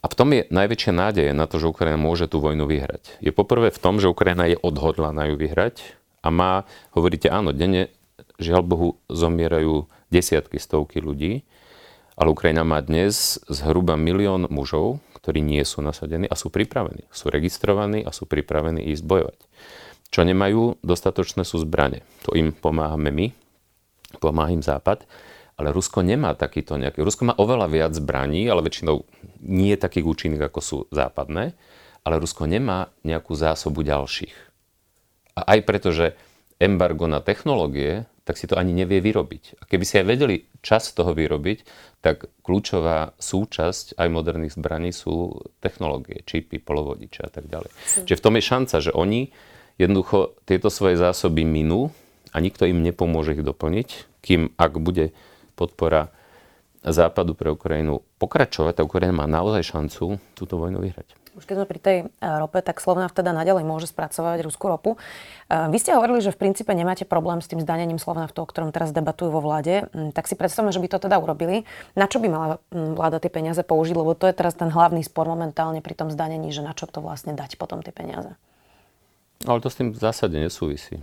a 0.00 0.06
v 0.08 0.14
tom 0.16 0.32
je 0.32 0.48
najväčšia 0.48 0.92
nádej 0.96 1.26
na 1.36 1.44
to, 1.44 1.60
že 1.60 1.68
Ukrajina 1.68 2.00
môže 2.00 2.24
tú 2.28 2.40
vojnu 2.40 2.64
vyhrať. 2.64 3.20
Je 3.20 3.32
poprvé 3.32 3.68
v 3.68 3.80
tom, 3.80 4.00
že 4.00 4.08
Ukrajina 4.08 4.48
je 4.48 4.56
odhodlaná 4.56 5.28
ju 5.28 5.36
vyhrať 5.36 6.00
a 6.24 6.32
má, 6.32 6.64
hovoríte 6.96 7.28
áno, 7.28 7.52
denne, 7.52 7.92
žiaľ 8.40 8.62
Bohu, 8.64 8.88
zomierajú 9.12 9.88
desiatky, 10.08 10.56
stovky 10.56 11.04
ľudí, 11.04 11.44
ale 12.16 12.32
Ukrajina 12.32 12.64
má 12.64 12.80
dnes 12.84 13.40
zhruba 13.48 13.96
milión 13.96 14.48
mužov, 14.48 15.00
ktorí 15.20 15.44
nie 15.44 15.60
sú 15.68 15.84
nasadení 15.84 16.24
a 16.24 16.36
sú 16.36 16.48
pripravení. 16.48 17.04
Sú 17.12 17.28
registrovaní 17.28 18.00
a 18.00 18.12
sú 18.12 18.24
pripravení 18.24 18.80
ísť 18.92 19.04
bojovať. 19.04 19.38
Čo 20.10 20.26
nemajú 20.26 20.82
dostatočné 20.82 21.46
sú 21.46 21.62
zbranie. 21.62 22.02
To 22.26 22.34
im 22.34 22.50
pomáhame 22.50 23.14
my, 23.14 23.26
pomáha 24.18 24.50
im 24.50 24.62
Západ, 24.62 25.06
ale 25.54 25.70
Rusko 25.70 26.02
nemá 26.02 26.34
takýto 26.34 26.74
nejaký... 26.74 27.04
Rusko 27.04 27.30
má 27.30 27.34
oveľa 27.38 27.70
viac 27.70 27.92
zbraní, 27.94 28.48
ale 28.50 28.64
väčšinou 28.66 29.06
nie 29.46 29.76
takých 29.78 30.08
účinných, 30.08 30.50
ako 30.50 30.60
sú 30.60 30.78
západné, 30.90 31.54
ale 32.02 32.14
Rusko 32.18 32.48
nemá 32.48 32.90
nejakú 33.06 33.36
zásobu 33.36 33.86
ďalších. 33.86 34.34
A 35.38 35.56
aj 35.56 35.58
preto, 35.62 35.94
že 35.94 36.18
embargo 36.58 37.06
na 37.06 37.22
technológie 37.22 38.10
tak 38.30 38.38
si 38.38 38.46
to 38.46 38.54
ani 38.54 38.70
nevie 38.70 39.02
vyrobiť. 39.02 39.58
A 39.58 39.66
keby 39.66 39.82
si 39.82 39.98
aj 39.98 40.06
vedeli 40.06 40.46
čas 40.62 40.94
toho 40.94 41.10
vyrobiť, 41.10 41.66
tak 41.98 42.30
kľúčová 42.46 43.18
súčasť 43.18 43.98
aj 43.98 44.06
moderných 44.06 44.54
zbraní 44.54 44.94
sú 44.94 45.42
technológie, 45.58 46.22
čipy, 46.22 46.62
polovodiče 46.62 47.26
a 47.26 47.30
tak 47.34 47.50
ďalej. 47.50 47.74
Čiže 48.06 48.18
v 48.20 48.24
tom 48.24 48.38
je 48.38 48.44
šanca, 48.46 48.76
že 48.78 48.94
oni 48.94 49.34
jednoducho 49.80 50.36
tieto 50.44 50.68
svoje 50.68 51.00
zásoby 51.00 51.48
minú 51.48 51.88
a 52.30 52.38
nikto 52.38 52.68
im 52.68 52.84
nepomôže 52.84 53.40
ich 53.40 53.42
doplniť, 53.42 53.88
kým 54.20 54.52
ak 54.60 54.72
bude 54.76 55.16
podpora 55.56 56.12
západu 56.84 57.36
pre 57.36 57.52
Ukrajinu 57.52 58.00
pokračovať, 58.16 58.80
tak 58.80 58.88
Ukrajina 58.88 59.12
má 59.12 59.26
naozaj 59.28 59.64
šancu 59.64 60.20
túto 60.36 60.54
vojnu 60.56 60.80
vyhrať. 60.80 61.20
Už 61.30 61.46
keď 61.46 61.62
sme 61.62 61.66
pri 61.70 61.80
tej 61.80 61.98
e, 62.02 62.06
rope, 62.20 62.58
tak 62.58 62.82
Slovnaft 62.82 63.14
teda 63.14 63.30
naďalej 63.30 63.62
môže 63.62 63.86
spracovať 63.86 64.42
ruskú 64.42 64.66
ropu. 64.66 64.90
E, 65.46 65.70
vy 65.70 65.78
ste 65.78 65.94
hovorili, 65.94 66.18
že 66.18 66.34
v 66.34 66.40
princípe 66.42 66.74
nemáte 66.74 67.06
problém 67.06 67.38
s 67.38 67.46
tým 67.46 67.62
zdanením 67.62 68.02
Slovnaftu, 68.02 68.42
o 68.42 68.50
ktorom 68.50 68.74
teraz 68.74 68.90
debatujú 68.90 69.30
vo 69.30 69.38
vláde. 69.38 69.86
Mm, 69.94 70.10
tak 70.10 70.26
si 70.26 70.34
predstavme, 70.34 70.74
že 70.74 70.82
by 70.82 70.88
to 70.90 70.98
teda 71.06 71.22
urobili. 71.22 71.62
Na 71.94 72.10
čo 72.10 72.18
by 72.18 72.26
mala 72.26 72.58
mm, 72.74 72.98
vláda 72.98 73.22
tie 73.22 73.30
peniaze 73.30 73.62
použiť? 73.62 73.94
Lebo 73.94 74.18
to 74.18 74.26
je 74.26 74.34
teraz 74.34 74.58
ten 74.58 74.74
hlavný 74.74 75.06
spor 75.06 75.30
momentálne 75.30 75.78
pri 75.78 75.94
tom 75.94 76.10
zdanení, 76.10 76.50
že 76.50 76.66
na 76.66 76.74
čo 76.74 76.90
to 76.90 76.98
vlastne 76.98 77.38
dať 77.38 77.62
potom 77.62 77.78
tie 77.78 77.94
peniaze. 77.94 78.34
Ale 79.48 79.64
to 79.64 79.72
s 79.72 79.78
tým 79.80 79.96
v 79.96 80.00
zásade 80.00 80.36
nesúvisí. 80.36 81.00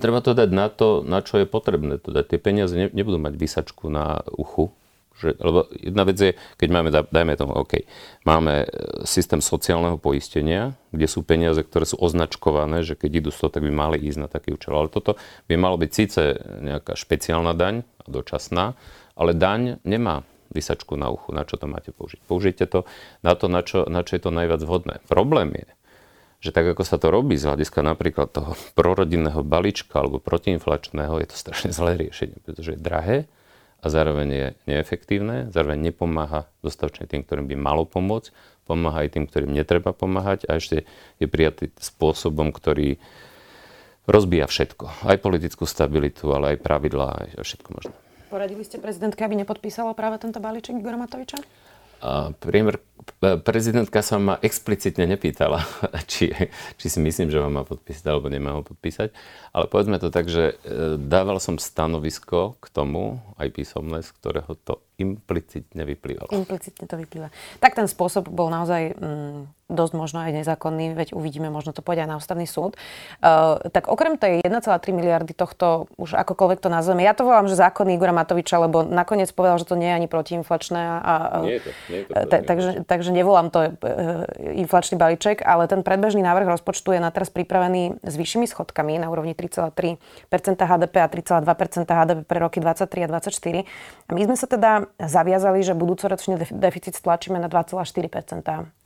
Treba 0.00 0.18
to 0.18 0.34
dať 0.34 0.50
na 0.50 0.66
to, 0.72 1.06
na 1.06 1.22
čo 1.22 1.38
je 1.38 1.46
potrebné. 1.46 2.02
Teda 2.02 2.26
tie 2.26 2.40
peniaze 2.40 2.74
nebudú 2.74 3.20
mať 3.20 3.34
vysačku 3.38 3.86
na 3.86 4.26
uchu, 4.34 4.74
že, 5.18 5.34
lebo 5.38 5.66
jedna 5.74 6.02
vec 6.06 6.16
je, 6.18 6.32
keď 6.58 6.68
máme, 6.70 6.90
dajme 6.94 7.34
tomu, 7.34 7.52
OK, 7.58 7.82
máme 8.22 8.64
e, 8.64 8.66
systém 9.02 9.42
sociálneho 9.42 9.98
poistenia, 9.98 10.78
kde 10.94 11.06
sú 11.10 11.26
peniaze, 11.26 11.58
ktoré 11.58 11.86
sú 11.86 11.98
označkované, 11.98 12.86
že 12.86 12.94
keď 12.94 13.26
idú 13.26 13.30
z 13.34 13.50
tak 13.50 13.66
by 13.66 13.70
mali 13.74 13.98
ísť 13.98 14.18
na 14.18 14.28
taký 14.30 14.54
účel. 14.54 14.78
Ale 14.78 14.88
toto 14.90 15.18
by 15.50 15.54
malo 15.58 15.74
byť 15.78 15.90
síce 15.90 16.22
nejaká 16.62 16.94
špeciálna 16.94 17.54
daň, 17.54 17.82
dočasná, 18.06 18.78
ale 19.18 19.34
daň 19.34 19.82
nemá 19.82 20.22
vysačku 20.54 20.96
na 20.96 21.12
uchu, 21.12 21.34
na 21.34 21.44
čo 21.44 21.60
to 21.60 21.66
máte 21.68 21.92
použiť. 21.92 22.22
Použite 22.24 22.64
to 22.70 22.88
na 23.20 23.34
to, 23.34 23.50
na 23.50 23.60
čo, 23.60 23.84
na 23.90 24.00
čo 24.06 24.16
je 24.16 24.22
to 24.22 24.30
najviac 24.32 24.62
vhodné. 24.64 25.02
Problém 25.10 25.52
je, 25.54 25.66
že 26.38 26.54
tak 26.54 26.70
ako 26.70 26.86
sa 26.86 26.96
to 27.02 27.10
robí 27.10 27.34
z 27.34 27.50
hľadiska 27.50 27.82
napríklad 27.82 28.30
toho 28.30 28.54
prorodinného 28.78 29.42
balíčka 29.42 29.98
alebo 29.98 30.22
protiinflačného, 30.22 31.18
je 31.18 31.28
to 31.28 31.36
strašne 31.36 31.74
zlé 31.74 31.98
riešenie, 31.98 32.38
pretože 32.46 32.74
je 32.74 32.80
drahé, 32.80 33.18
a 33.78 33.86
zároveň 33.86 34.28
je 34.28 34.46
neefektívne, 34.66 35.54
zároveň 35.54 35.94
nepomáha 35.94 36.50
dostatočne 36.66 37.06
tým, 37.06 37.22
ktorým 37.22 37.46
by 37.46 37.54
malo 37.54 37.86
pomôcť, 37.86 38.34
pomáha 38.66 39.06
aj 39.06 39.14
tým, 39.14 39.24
ktorým 39.30 39.54
netreba 39.54 39.94
pomáhať 39.94 40.50
a 40.50 40.58
ešte 40.58 40.82
je 41.22 41.26
prijatý 41.30 41.70
spôsobom, 41.78 42.50
ktorý 42.50 42.98
rozbíja 44.10 44.50
všetko. 44.50 45.06
Aj 45.06 45.16
politickú 45.22 45.62
stabilitu, 45.62 46.26
ale 46.34 46.58
aj 46.58 46.64
pravidlá, 46.66 47.38
aj 47.38 47.38
všetko 47.38 47.68
možné. 47.70 47.94
Poradili 48.28 48.66
ste 48.66 48.82
prezidentke, 48.82 49.22
aby 49.24 49.40
nepodpísala 49.40 49.94
práve 49.94 50.20
tento 50.20 50.42
balíček 50.42 50.76
Igora 50.76 50.98
Matoviča? 51.00 51.38
A 52.02 52.34
priemer, 52.34 52.82
prezidentka 53.42 54.00
sa 54.04 54.16
ma 54.16 54.38
explicitne 54.40 55.04
nepýtala, 55.08 55.64
či, 56.10 56.30
či 56.78 56.86
si 56.86 56.98
myslím, 57.02 57.28
že 57.28 57.42
ho 57.42 57.48
má 57.50 57.66
podpísať 57.66 58.04
alebo 58.06 58.30
nemá 58.30 58.54
ho 58.54 58.62
podpísať. 58.62 59.10
Ale 59.52 59.66
povedzme 59.66 59.98
to 59.98 60.12
tak, 60.12 60.30
že 60.30 60.54
e, 60.62 60.96
dával 60.96 61.42
som 61.42 61.58
stanovisko 61.58 62.56
k 62.62 62.66
tomu, 62.70 63.18
aj 63.40 63.48
písomné, 63.50 64.00
z 64.04 64.10
ktorého 64.16 64.52
to 64.62 64.80
implicitne 64.98 65.82
vyplývalo. 65.82 66.30
Implicitne 66.34 66.84
to 66.86 66.96
vyplýva. 66.98 67.28
Tak 67.58 67.74
ten 67.74 67.86
spôsob 67.90 68.30
bol 68.30 68.50
naozaj 68.50 68.94
mm, 68.94 69.57
dosť 69.68 69.92
možno 69.92 70.24
aj 70.24 70.32
nezákonný, 70.32 70.96
veď 70.96 71.08
uvidíme, 71.12 71.52
možno 71.52 71.76
to 71.76 71.84
pôjde 71.84 72.08
aj 72.08 72.10
na 72.10 72.16
ústavný 72.16 72.48
súd. 72.48 72.80
Uh, 73.20 73.60
tak 73.68 73.92
okrem 73.92 74.16
tej 74.16 74.40
1,3 74.40 74.64
miliardy 74.96 75.36
tohto, 75.36 75.92
už 76.00 76.16
akokoľvek 76.16 76.58
to 76.64 76.72
nazveme, 76.72 77.04
ja 77.04 77.12
to 77.12 77.28
volám, 77.28 77.52
že 77.52 77.60
zákony 77.60 78.00
Igora 78.00 78.16
Matoviča, 78.16 78.64
lebo 78.64 78.80
nakoniec 78.80 79.28
povedal, 79.36 79.60
že 79.60 79.68
to 79.68 79.76
nie 79.76 79.92
je 79.92 79.96
ani 80.00 80.08
protiinflačné. 80.08 80.80
A, 81.04 81.14
nie 81.44 81.60
je 81.60 81.62
to. 81.62 81.70
Nie 81.92 81.98
je 82.00 82.04
to 82.08 82.12
ta, 82.16 82.36
takže, 82.40 82.70
takže 82.88 83.10
nevolám 83.12 83.52
to 83.52 83.58
uh, 83.60 84.24
inflačný 84.56 84.96
balíček, 84.96 85.44
ale 85.44 85.68
ten 85.68 85.84
predbežný 85.84 86.24
návrh 86.24 86.48
rozpočtu 86.48 86.96
je 86.96 87.00
na 87.04 87.12
teraz 87.12 87.28
pripravený 87.28 88.00
s 88.00 88.14
vyššími 88.16 88.48
schodkami 88.48 88.96
na 88.96 89.12
úrovni 89.12 89.36
3,3% 89.36 90.00
HDP 90.56 90.94
a 91.04 91.08
3,2% 91.12 91.84
HDP 91.84 92.20
pre 92.24 92.38
roky 92.40 92.64
23 92.64 93.04
a 93.04 93.08
24. 93.20 93.68
A 94.08 94.10
my 94.16 94.20
sme 94.24 94.36
sa 94.40 94.48
teda 94.48 94.88
zaviazali, 94.96 95.60
že 95.60 95.76
budúcoročný 95.76 96.40
deficit 96.56 96.96
stlačíme 96.96 97.36
na 97.36 97.52
2,4 97.52 97.84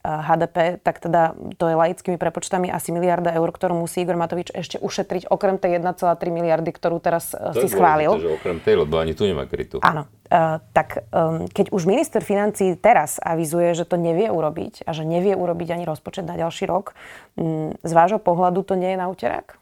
HDP, 0.03 0.83
tak 0.83 0.99
teda 0.99 1.39
to 1.55 1.71
je 1.71 1.79
laickými 1.79 2.19
prepočtami 2.19 2.67
asi 2.67 2.91
miliarda 2.91 3.31
eur, 3.39 3.47
ktorú 3.55 3.87
musí 3.87 4.03
Igor 4.03 4.19
Matovič 4.19 4.51
ešte 4.51 4.83
ušetriť 4.83 5.31
okrem 5.31 5.63
tej 5.63 5.79
1,3 5.79 5.95
miliardy, 6.27 6.75
ktorú 6.75 6.99
teraz 6.99 7.31
e, 7.39 7.55
to 7.55 7.63
si 7.63 7.71
schválil. 7.71 8.19
To 8.19 8.27
že 8.27 8.35
okrem 8.35 8.59
tej, 8.59 8.83
lebo 8.83 8.99
ani 8.99 9.15
tu 9.15 9.31
nemá 9.31 9.47
krytu. 9.47 9.79
Áno. 9.79 10.11
Uh, 10.33 10.59
tak 10.73 11.07
um, 11.13 11.47
keď 11.47 11.71
už 11.71 11.87
minister 11.87 12.25
financí 12.25 12.75
teraz 12.75 13.23
avizuje, 13.23 13.79
že 13.79 13.85
to 13.87 14.01
nevie 14.01 14.33
urobiť 14.33 14.83
a 14.89 14.97
že 14.97 15.07
nevie 15.07 15.39
urobiť 15.39 15.77
ani 15.77 15.85
rozpočet 15.87 16.27
na 16.27 16.35
ďalší 16.35 16.67
rok, 16.67 16.99
um, 17.39 17.71
z 17.85 17.93
vášho 17.95 18.19
pohľadu 18.19 18.67
to 18.67 18.75
nie 18.75 18.97
je 18.97 18.99
na 18.99 19.07
úterák? 19.07 19.55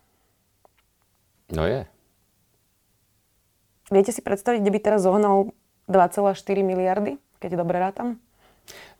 No 1.52 1.68
je. 1.68 1.84
Viete 3.92 4.14
si 4.14 4.22
predstaviť, 4.24 4.62
kde 4.62 4.72
by 4.72 4.80
teraz 4.80 5.04
zohnal 5.04 5.52
2,4 5.90 6.32
miliardy, 6.64 7.18
keď 7.42 7.60
dobre 7.60 7.76
rátam? 7.82 8.22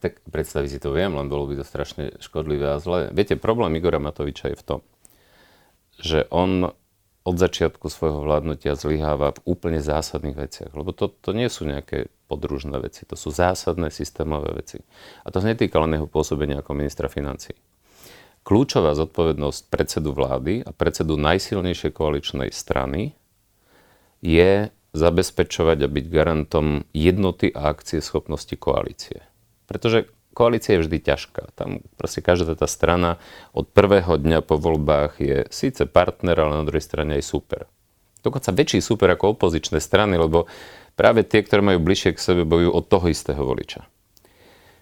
Tak 0.01 0.25
predstaviť 0.27 0.69
si 0.71 0.79
to 0.81 0.97
viem, 0.97 1.13
len 1.13 1.29
bolo 1.29 1.47
by 1.51 1.61
to 1.61 1.65
strašne 1.65 2.17
škodlivé 2.19 2.75
a 2.75 2.83
zlé. 2.83 3.13
Viete, 3.13 3.37
problém 3.37 3.77
Igora 3.77 4.01
Matoviča 4.01 4.53
je 4.53 4.61
v 4.61 4.67
tom, 4.67 4.81
že 6.01 6.25
on 6.33 6.73
od 7.21 7.37
začiatku 7.37 7.93
svojho 7.93 8.25
vládnutia 8.25 8.73
zlyháva 8.75 9.37
v 9.37 9.45
úplne 9.45 9.85
zásadných 9.85 10.37
veciach. 10.41 10.73
Lebo 10.73 10.97
to, 10.97 11.13
to 11.13 11.37
nie 11.37 11.53
sú 11.53 11.69
nejaké 11.69 12.09
podružné 12.33 12.81
veci, 12.81 13.05
to 13.05 13.15
sú 13.15 13.29
zásadné 13.29 13.93
systémové 13.93 14.57
veci. 14.57 14.81
A 15.23 15.29
to 15.29 15.45
sa 15.45 15.53
netýka 15.53 15.77
len 15.85 16.01
jeho 16.01 16.09
pôsobenia 16.09 16.65
ako 16.65 16.73
ministra 16.73 17.13
financí. 17.13 17.53
Kľúčová 18.41 18.97
zodpovednosť 18.97 19.69
predsedu 19.69 20.17
vlády 20.17 20.65
a 20.65 20.73
predsedu 20.73 21.21
najsilnejšej 21.21 21.93
koaličnej 21.93 22.49
strany 22.49 23.13
je 24.25 24.73
zabezpečovať 24.97 25.79
a 25.85 25.93
byť 25.93 26.07
garantom 26.09 26.89
jednoty 26.97 27.53
a 27.53 27.69
akcie 27.69 28.01
schopnosti 28.01 28.57
koalície. 28.57 29.30
Pretože 29.71 30.11
koalícia 30.35 30.75
je 30.75 30.83
vždy 30.83 30.99
ťažká. 30.99 31.55
Tam 31.55 31.87
proste 31.95 32.19
každá 32.19 32.59
tá 32.59 32.67
strana 32.67 33.23
od 33.55 33.71
prvého 33.71 34.19
dňa 34.19 34.43
po 34.43 34.59
voľbách 34.59 35.23
je 35.23 35.39
síce 35.55 35.87
partner, 35.87 36.35
ale 36.35 36.59
na 36.59 36.67
druhej 36.67 36.83
strane 36.83 37.15
aj 37.15 37.25
super. 37.25 37.71
Dokonca 38.21 38.51
väčší 38.51 38.83
super 38.83 39.09
ako 39.15 39.39
opozičné 39.39 39.79
strany, 39.79 40.19
lebo 40.19 40.51
práve 40.99 41.23
tie, 41.25 41.41
ktoré 41.41 41.63
majú 41.63 41.81
bližšie 41.81 42.19
k 42.19 42.21
sebe, 42.21 42.43
bojujú 42.45 42.71
od 42.75 42.85
toho 42.85 43.07
istého 43.09 43.41
voliča. 43.41 43.87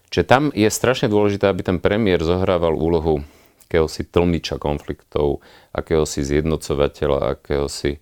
Čiže 0.09 0.25
tam 0.25 0.49
je 0.57 0.67
strašne 0.73 1.13
dôležité, 1.13 1.53
aby 1.53 1.61
ten 1.61 1.79
premiér 1.79 2.25
zohrával 2.25 2.73
úlohu 2.73 3.21
akéhosi 3.69 4.09
tlmiča 4.09 4.57
konfliktov, 4.57 5.45
akéhosi 5.77 6.25
zjednocovateľa, 6.25 7.37
akéhosi 7.37 8.01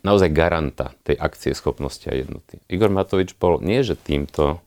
naozaj 0.00 0.32
garanta 0.32 0.96
tej 1.04 1.20
akcie 1.20 1.52
schopnosti 1.52 2.08
a 2.08 2.16
jednoty. 2.16 2.64
Igor 2.72 2.88
Matovič 2.88 3.36
bol 3.36 3.60
nie, 3.60 3.84
že 3.84 3.92
týmto 3.92 4.64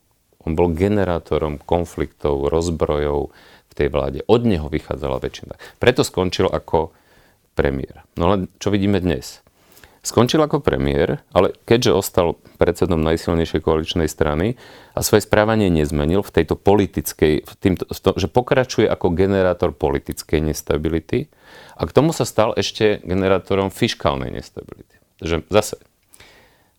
on 0.47 0.55
bol 0.55 0.71
generátorom 0.71 1.59
konfliktov, 1.59 2.47
rozbrojov 2.47 3.35
v 3.67 3.73
tej 3.75 3.87
vláde. 3.91 4.19
Od 4.31 4.41
neho 4.47 4.71
vychádzala 4.71 5.19
väčšina. 5.19 5.59
Preto 5.77 6.07
skončil 6.07 6.47
ako 6.47 6.95
premiér. 7.59 8.07
No 8.15 8.31
len 8.31 8.47
čo 8.63 8.71
vidíme 8.71 9.03
dnes? 9.03 9.43
Skončil 10.07 10.39
ako 10.39 10.63
premiér, 10.63 11.19
ale 11.35 11.51
keďže 11.67 11.91
ostal 11.91 12.39
predsedom 12.55 13.03
najsilnejšej 13.03 13.59
koaličnej 13.59 14.07
strany 14.07 14.55
a 14.95 15.03
svoje 15.03 15.27
správanie 15.27 15.67
nezmenil 15.67 16.23
v 16.23 16.31
tejto 16.31 16.55
politickej, 16.55 17.43
v 17.43 17.53
týmto, 17.59 17.83
v 17.91 17.99
to, 17.99 18.15
že 18.15 18.31
pokračuje 18.31 18.87
ako 18.87 19.11
generátor 19.11 19.75
politickej 19.75 20.47
nestability 20.47 21.27
a 21.75 21.83
k 21.83 21.91
tomu 21.91 22.15
sa 22.15 22.23
stal 22.23 22.55
ešte 22.55 23.03
generátorom 23.03 23.67
fiskálnej 23.67 24.31
nestability. 24.31 24.95
Takže 25.19 25.43
zase, 25.51 25.75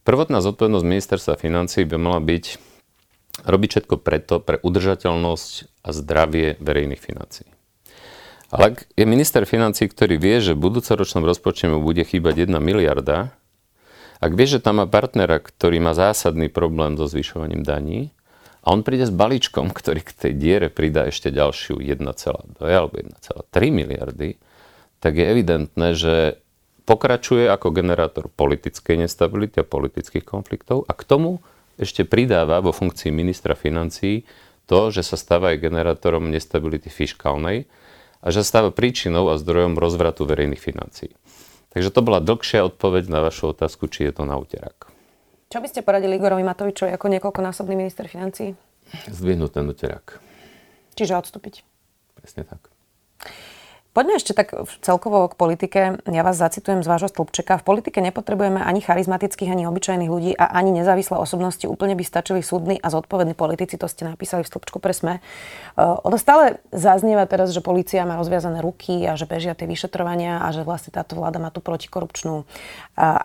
prvotná 0.08 0.40
zodpovednosť 0.40 0.86
ministerstva 0.88 1.34
financí 1.36 1.84
by 1.84 2.00
mala 2.00 2.24
byť 2.24 2.44
robiť 3.44 3.68
všetko 3.70 3.96
preto 4.00 4.42
pre 4.42 4.58
udržateľnosť 4.62 5.84
a 5.84 5.90
zdravie 5.94 6.58
verejných 6.58 7.02
financií. 7.02 7.48
Ale 8.48 8.72
ak 8.72 8.76
je 8.96 9.04
minister 9.04 9.44
financí, 9.44 9.84
ktorý 9.84 10.16
vie, 10.16 10.40
že 10.40 10.56
v 10.56 10.72
budúcoročnom 10.72 11.20
rozpočte 11.20 11.68
mu 11.68 11.84
bude 11.84 12.00
chýbať 12.00 12.48
1 12.48 12.56
miliarda, 12.58 13.36
ak 14.18 14.32
vie, 14.34 14.46
že 14.50 14.58
tam 14.58 14.82
má 14.82 14.86
partnera, 14.88 15.38
ktorý 15.38 15.78
má 15.78 15.94
zásadný 15.94 16.50
problém 16.50 16.98
so 16.98 17.06
zvyšovaním 17.06 17.62
daní, 17.62 18.10
a 18.68 18.74
on 18.74 18.82
príde 18.82 19.06
s 19.06 19.14
balíčkom, 19.14 19.70
ktorý 19.70 20.02
k 20.02 20.12
tej 20.12 20.32
diere 20.36 20.68
pridá 20.68 21.08
ešte 21.08 21.32
ďalšiu 21.32 21.80
1,2 21.80 22.60
alebo 22.60 22.94
1,3 23.00 23.72
miliardy, 23.72 24.36
tak 24.98 25.14
je 25.14 25.24
evidentné, 25.24 25.94
že 25.94 26.42
pokračuje 26.84 27.46
ako 27.46 27.70
generátor 27.70 28.26
politickej 28.28 29.08
nestability 29.08 29.62
a 29.62 29.68
politických 29.68 30.26
konfliktov 30.26 30.84
a 30.84 30.92
k 30.92 31.00
tomu 31.06 31.40
ešte 31.78 32.02
pridáva 32.02 32.58
vo 32.58 32.74
funkcii 32.74 33.14
ministra 33.14 33.54
financí 33.54 34.26
to, 34.68 34.92
že 34.92 35.06
sa 35.06 35.16
stáva 35.16 35.56
aj 35.56 35.64
generátorom 35.64 36.28
nestability 36.28 36.92
fiskálnej 36.92 37.64
a 38.20 38.34
že 38.34 38.42
sa 38.44 38.58
stáva 38.58 38.74
príčinou 38.74 39.30
a 39.30 39.40
zdrojom 39.40 39.78
rozvratu 39.78 40.26
verejných 40.26 40.60
financií. 40.60 41.14
Takže 41.72 41.94
to 41.94 42.00
bola 42.02 42.18
dlhšia 42.18 42.66
odpoveď 42.66 43.08
na 43.08 43.22
vašu 43.22 43.54
otázku, 43.54 43.86
či 43.86 44.10
je 44.10 44.12
to 44.12 44.26
na 44.26 44.36
úterak. 44.36 44.90
Čo 45.48 45.64
by 45.64 45.68
ste 45.70 45.80
poradili 45.80 46.20
Igorovi 46.20 46.44
Matovičovi 46.44 46.92
ako 46.92 47.08
niekoľkonásobný 47.08 47.72
minister 47.78 48.04
financí? 48.04 48.52
Zdvihnúť 49.08 49.50
ten 49.56 49.64
úterak. 49.64 50.20
Čiže 50.98 51.16
odstúpiť. 51.16 51.64
Presne 52.18 52.44
tak. 52.44 52.68
Poďme 53.98 54.14
ešte 54.14 54.30
tak 54.30 54.54
celkovo 54.78 55.26
k 55.26 55.34
politike. 55.34 55.98
Ja 56.06 56.22
vás 56.22 56.38
zacitujem 56.38 56.86
z 56.86 56.88
vášho 56.88 57.10
stĺpčeka. 57.10 57.58
V 57.58 57.66
politike 57.66 57.98
nepotrebujeme 57.98 58.62
ani 58.62 58.78
charizmatických, 58.78 59.50
ani 59.50 59.66
obyčajných 59.66 60.06
ľudí 60.06 60.38
a 60.38 60.54
ani 60.54 60.70
nezávislé 60.70 61.18
osobnosti. 61.18 61.66
Úplne 61.66 61.98
by 61.98 62.06
stačili 62.06 62.38
súdni 62.38 62.78
a 62.78 62.94
zodpovední 62.94 63.34
politici. 63.34 63.74
To 63.74 63.90
ste 63.90 64.06
napísali 64.06 64.46
v 64.46 64.54
stĺpčku 64.54 64.78
pre 64.78 64.94
SME. 64.94 65.18
Uh, 65.74 65.98
ono 66.06 66.14
stále 66.14 66.62
zaznieva 66.70 67.26
teraz, 67.26 67.50
že 67.50 67.58
policia 67.58 68.06
má 68.06 68.14
rozviazané 68.22 68.62
ruky 68.62 69.02
a 69.02 69.18
že 69.18 69.26
bežia 69.26 69.58
tie 69.58 69.66
vyšetrovania 69.66 70.46
a 70.46 70.54
že 70.54 70.62
vlastne 70.62 70.94
táto 70.94 71.18
vláda 71.18 71.42
má 71.42 71.50
tú 71.50 71.58
protikorupčnú 71.58 72.46
uh, 72.46 72.46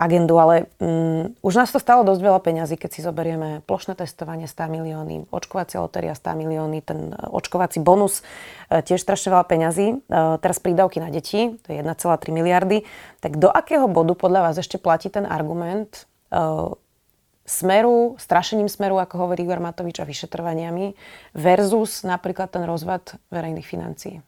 agendu. 0.02 0.42
Ale 0.42 0.74
um, 0.82 1.38
už 1.46 1.54
nás 1.54 1.70
to 1.70 1.78
stalo 1.78 2.02
dosť 2.02 2.22
veľa 2.26 2.42
peňazí, 2.42 2.82
keď 2.82 2.98
si 2.98 3.06
zoberieme 3.06 3.62
plošné 3.70 3.94
testovanie 3.94 4.50
100 4.50 4.74
milióny, 4.74 5.30
očkovacia 5.30 5.86
lotéria 5.86 6.18
100 6.18 6.34
milióny, 6.34 6.82
ten 6.82 7.14
očkovací 7.14 7.78
bonus 7.78 8.26
tiež 8.82 8.98
strašne 8.98 9.30
veľa 9.30 9.46
peňazí. 9.46 9.88
Teraz 10.42 10.58
prídavky 10.58 10.98
na 10.98 11.14
deti, 11.14 11.54
to 11.62 11.68
je 11.70 11.86
1,3 11.86 11.94
miliardy, 12.34 12.88
tak 13.22 13.38
do 13.38 13.54
akého 13.54 13.86
bodu 13.86 14.18
podľa 14.18 14.50
vás 14.50 14.56
ešte 14.58 14.82
platí 14.82 15.14
ten 15.14 15.30
argument 15.30 16.10
uh, 16.34 16.74
smeru, 17.46 18.16
strašením 18.18 18.72
smeru, 18.72 18.98
ako 18.98 19.28
hovorí 19.28 19.44
Igor 19.44 19.60
Matovič, 19.60 20.00
a 20.00 20.08
vyšetrovaniami 20.08 20.96
versus 21.36 22.08
napríklad 22.08 22.50
ten 22.50 22.64
rozvad 22.64 23.20
verejných 23.30 23.68
financií? 23.68 24.24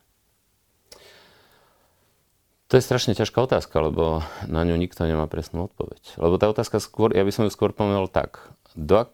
To 2.67 2.81
je 2.81 2.83
strašne 2.83 3.15
ťažká 3.15 3.39
otázka, 3.45 3.77
lebo 3.77 4.25
na 4.49 4.65
ňu 4.65 4.75
nikto 4.75 5.05
nemá 5.05 5.29
presnú 5.29 5.69
odpoveď. 5.71 6.17
Lebo 6.19 6.35
tá 6.41 6.49
otázka 6.49 6.81
skôr, 6.83 7.13
ja 7.13 7.23
by 7.23 7.31
som 7.31 7.45
ju 7.47 7.53
skôr 7.53 7.71
povedal 7.71 8.09
tak. 8.09 8.51
Do, 8.75 9.07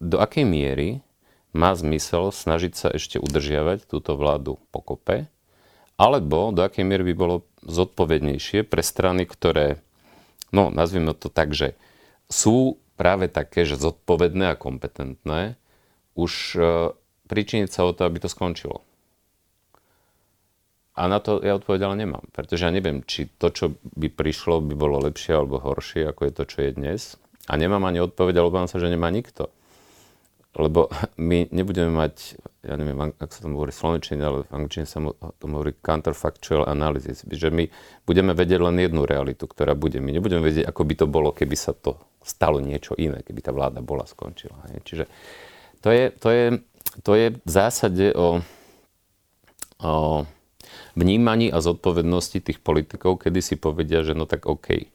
do 0.00 0.16
akej 0.16 0.48
miery 0.48 1.03
má 1.54 1.72
zmysel 1.78 2.34
snažiť 2.34 2.72
sa 2.74 2.88
ešte 2.90 3.22
udržiavať 3.22 3.86
túto 3.86 4.18
vládu 4.18 4.58
pokope 4.74 5.30
alebo 5.94 6.50
do 6.50 6.66
akej 6.66 6.82
miery 6.82 7.06
by 7.06 7.14
bolo 7.14 7.36
zodpovednejšie 7.62 8.66
pre 8.66 8.82
strany, 8.82 9.24
ktoré, 9.24 9.78
no 10.50 10.68
nazvime 10.74 11.14
to 11.14 11.30
tak, 11.30 11.54
že 11.54 11.78
sú 12.26 12.82
práve 12.98 13.30
také, 13.30 13.62
že 13.62 13.78
zodpovedné 13.78 14.54
a 14.54 14.58
kompetentné, 14.58 15.54
už 16.18 16.32
e, 16.54 16.60
pričiniť 17.30 17.70
sa 17.70 17.86
o 17.86 17.94
to, 17.94 18.06
aby 18.06 18.22
to 18.22 18.30
skončilo. 18.30 18.82
A 20.94 21.10
na 21.10 21.18
to 21.18 21.42
ja 21.42 21.58
odpoveď 21.58 21.90
ale 21.90 22.06
nemám, 22.06 22.22
pretože 22.30 22.66
ja 22.66 22.70
neviem, 22.70 23.02
či 23.02 23.26
to, 23.26 23.50
čo 23.50 23.74
by 23.98 24.10
prišlo, 24.14 24.62
by 24.62 24.74
bolo 24.78 25.02
lepšie 25.02 25.34
alebo 25.34 25.58
horšie, 25.58 26.06
ako 26.06 26.30
je 26.30 26.32
to, 26.34 26.44
čo 26.46 26.58
je 26.62 26.70
dnes. 26.74 27.18
A 27.50 27.58
nemám 27.58 27.82
ani 27.82 27.98
odpoveď, 27.98 28.38
ale 28.38 28.46
obávam 28.46 28.70
sa, 28.70 28.78
že 28.78 28.90
nemá 28.90 29.10
nikto 29.10 29.50
lebo 30.54 30.90
my 31.30 31.50
nebudeme 31.50 31.90
mať, 31.90 32.38
ja 32.64 32.74
neviem, 32.78 32.96
ak 33.14 33.30
sa 33.30 33.44
tomu 33.44 33.60
hovorí 33.60 33.74
slovenčine, 33.74 34.22
ale 34.22 34.46
v 34.46 34.52
angličtine 34.54 34.86
sa 34.86 35.02
tomu 35.38 35.60
hovorí 35.60 35.74
counterfactual 35.78 36.66
analysis, 36.66 37.26
že 37.26 37.50
my 37.50 37.68
budeme 38.06 38.32
vedieť 38.32 38.60
len 38.62 38.76
jednu 38.80 39.04
realitu, 39.04 39.44
ktorá 39.44 39.76
bude. 39.76 39.98
My 39.98 40.14
nebudeme 40.14 40.40
vedieť, 40.40 40.70
ako 40.70 40.82
by 40.86 40.94
to 40.96 41.06
bolo, 41.10 41.28
keby 41.34 41.56
sa 41.58 41.76
to 41.76 41.98
stalo 42.24 42.62
niečo 42.62 42.96
iné, 42.96 43.20
keby 43.20 43.44
tá 43.44 43.52
vláda 43.52 43.84
bola 43.84 44.08
skončila. 44.08 44.56
Čiže 44.80 45.10
to 45.84 45.92
je, 45.92 46.04
to 46.16 46.28
je, 46.32 46.44
to 47.04 47.12
je 47.12 47.26
v 47.36 47.50
zásade 47.50 48.16
o, 48.16 48.40
o 49.84 50.24
vnímaní 50.96 51.52
a 51.52 51.60
zodpovednosti 51.60 52.40
tých 52.40 52.58
politikov, 52.64 53.20
kedy 53.20 53.40
si 53.44 53.54
povedia, 53.60 54.00
že 54.00 54.16
no 54.16 54.24
tak 54.24 54.48
OK. 54.48 54.88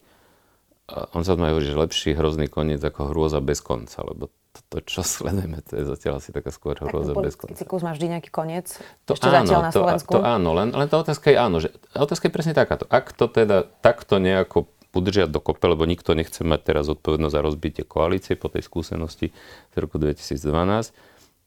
On 1.13 1.21
sa 1.21 1.37
hovorí, 1.37 1.65
že 1.65 1.77
lepší 1.77 2.17
hrozný 2.17 2.49
koniec 2.49 2.81
ako 2.81 3.13
hrôza 3.13 3.39
bez 3.39 3.61
konca, 3.61 4.01
lebo 4.05 4.33
to, 4.69 4.81
čo 4.83 5.05
sledujeme, 5.05 5.61
to 5.61 5.77
je 5.77 5.85
zatiaľ 5.85 6.19
asi 6.19 6.33
taká 6.33 6.49
skôr 6.49 6.75
hrôza 6.77 7.13
bez 7.15 7.37
konca. 7.37 7.57
cyklus 7.57 7.85
má 7.85 7.93
vždy 7.93 8.17
nejaký 8.17 8.29
koniec, 8.33 8.81
to 9.05 9.13
ešte 9.13 9.29
áno, 9.29 9.45
zatiaľ 9.45 9.61
na 9.61 9.71
Slovensku. 9.71 10.11
To, 10.13 10.19
to 10.19 10.25
áno, 10.25 10.49
len, 10.57 10.69
len 10.73 10.87
tá 10.89 10.97
otázka 10.97 11.29
je 11.29 11.37
áno, 11.37 11.57
že 11.61 11.69
otázka 11.93 12.27
je 12.27 12.33
presne 12.33 12.53
takáto. 12.57 12.89
Ak 12.89 13.13
to 13.13 13.29
teda 13.29 13.69
takto 13.81 14.17
nejako 14.17 14.69
udržia 14.89 15.29
do 15.29 15.37
kope, 15.37 15.61
lebo 15.69 15.85
nikto 15.85 16.17
nechce 16.17 16.41
mať 16.41 16.59
teraz 16.65 16.85
odpovednosť 16.89 17.33
za 17.33 17.45
rozbitie 17.45 17.83
koalície 17.85 18.33
po 18.33 18.49
tej 18.49 18.65
skúsenosti 18.65 19.29
z 19.73 19.75
roku 19.77 20.01
2012, 20.01 20.41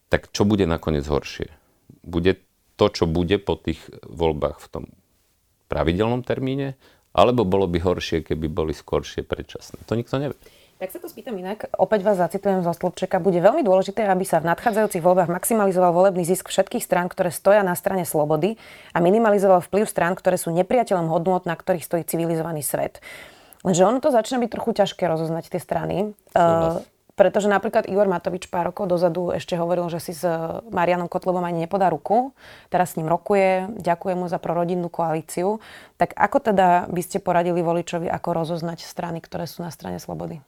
tak 0.08 0.30
čo 0.30 0.46
bude 0.46 0.62
nakoniec 0.64 1.02
horšie? 1.02 1.50
Bude 2.06 2.38
to, 2.78 2.86
čo 2.88 3.04
bude 3.10 3.42
po 3.42 3.58
tých 3.58 3.82
voľbách 4.06 4.62
v 4.62 4.68
tom 4.70 4.84
pravidelnom 5.66 6.22
termíne, 6.22 6.78
alebo 7.12 7.44
bolo 7.44 7.68
by 7.68 7.78
horšie, 7.80 8.24
keby 8.24 8.48
boli 8.48 8.72
skoršie 8.72 9.24
predčasné? 9.24 9.84
To 9.88 9.96
nikto 9.96 10.16
nevie. 10.16 10.36
Tak 10.82 10.90
sa 10.90 10.98
to 10.98 11.06
spýtam 11.06 11.38
inak, 11.38 11.70
opäť 11.78 12.02
vás 12.02 12.18
zacitujem 12.18 12.66
zo 12.66 12.74
Slobčeka. 12.74 13.22
Bude 13.22 13.38
veľmi 13.38 13.62
dôležité, 13.62 14.02
aby 14.02 14.26
sa 14.26 14.42
v 14.42 14.50
nadchádzajúcich 14.50 14.98
voľbách 14.98 15.30
maximalizoval 15.30 15.94
volebný 15.94 16.26
zisk 16.26 16.50
všetkých 16.50 16.82
strán, 16.82 17.06
ktoré 17.06 17.30
stoja 17.30 17.62
na 17.62 17.78
strane 17.78 18.02
slobody 18.02 18.58
a 18.90 18.98
minimalizoval 18.98 19.62
vplyv 19.62 19.86
strán, 19.86 20.18
ktoré 20.18 20.34
sú 20.34 20.50
nepriateľom 20.50 21.06
hodnot, 21.06 21.46
na 21.46 21.54
ktorých 21.54 21.86
stojí 21.86 22.02
civilizovaný 22.02 22.66
svet. 22.66 22.98
Lenže 23.62 23.86
ono 23.86 24.02
to 24.02 24.10
začína 24.10 24.42
byť 24.42 24.50
trochu 24.58 24.70
ťažké 24.82 25.06
rozoznať 25.06 25.54
tie 25.54 25.62
strany. 25.62 26.18
Uh, 26.34 26.82
Pretože 27.12 27.44
napríklad 27.44 27.84
Igor 27.92 28.08
Matovič 28.08 28.48
pár 28.48 28.72
rokov 28.72 28.88
dozadu 28.88 29.36
ešte 29.36 29.52
hovoril, 29.60 29.92
že 29.92 30.00
si 30.00 30.12
s 30.16 30.24
Marianom 30.72 31.12
Kotlebom 31.12 31.44
ani 31.44 31.68
nepodá 31.68 31.92
ruku. 31.92 32.32
Teraz 32.72 32.92
s 32.92 32.96
ním 32.96 33.12
rokuje, 33.12 33.68
ďakuje 33.84 34.14
mu 34.16 34.32
za 34.32 34.40
prorodinnú 34.40 34.88
koalíciu. 34.88 35.60
Tak 36.00 36.16
ako 36.16 36.38
teda 36.40 36.88
by 36.88 37.02
ste 37.04 37.20
poradili 37.20 37.60
voličovi, 37.60 38.08
ako 38.08 38.28
rozoznať 38.32 38.88
strany, 38.88 39.20
ktoré 39.20 39.44
sú 39.44 39.60
na 39.60 39.68
strane 39.68 40.00
slobody? 40.00 40.40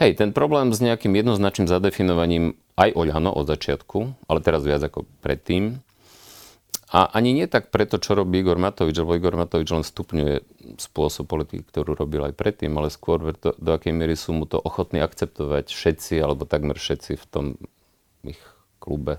Hej, 0.00 0.18
ten 0.18 0.34
problém 0.34 0.74
s 0.74 0.82
nejakým 0.82 1.14
jednoznačným 1.14 1.70
zadefinovaním 1.70 2.58
aj 2.74 2.90
Oľano 2.98 3.30
od 3.30 3.46
začiatku, 3.46 4.26
ale 4.26 4.42
teraz 4.42 4.66
viac 4.66 4.82
ako 4.82 5.06
predtým, 5.22 5.78
a 6.94 7.10
ani 7.10 7.34
nie 7.34 7.50
tak 7.50 7.74
preto, 7.74 7.98
čo 7.98 8.14
robí 8.14 8.38
Igor 8.38 8.54
Matovič, 8.54 8.94
lebo 9.02 9.18
Igor 9.18 9.34
Matovič 9.34 9.66
len 9.74 9.82
stupňuje 9.82 10.46
spôsob 10.78 11.26
politiky, 11.26 11.66
ktorú 11.66 11.98
robil 11.98 12.22
aj 12.22 12.38
predtým, 12.38 12.70
ale 12.78 12.86
skôr 12.86 13.34
do, 13.34 13.50
do 13.58 13.70
akej 13.74 13.90
miery 13.90 14.14
sú 14.14 14.30
mu 14.30 14.46
to 14.46 14.62
ochotní 14.62 15.02
akceptovať 15.02 15.74
všetci, 15.74 16.22
alebo 16.22 16.46
takmer 16.46 16.78
všetci 16.78 17.18
v 17.18 17.26
tom 17.26 17.44
ich 18.22 18.38
klube. 18.78 19.18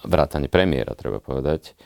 Vrátane 0.00 0.48
premiéra, 0.48 0.96
treba 0.96 1.20
povedať. 1.20 1.76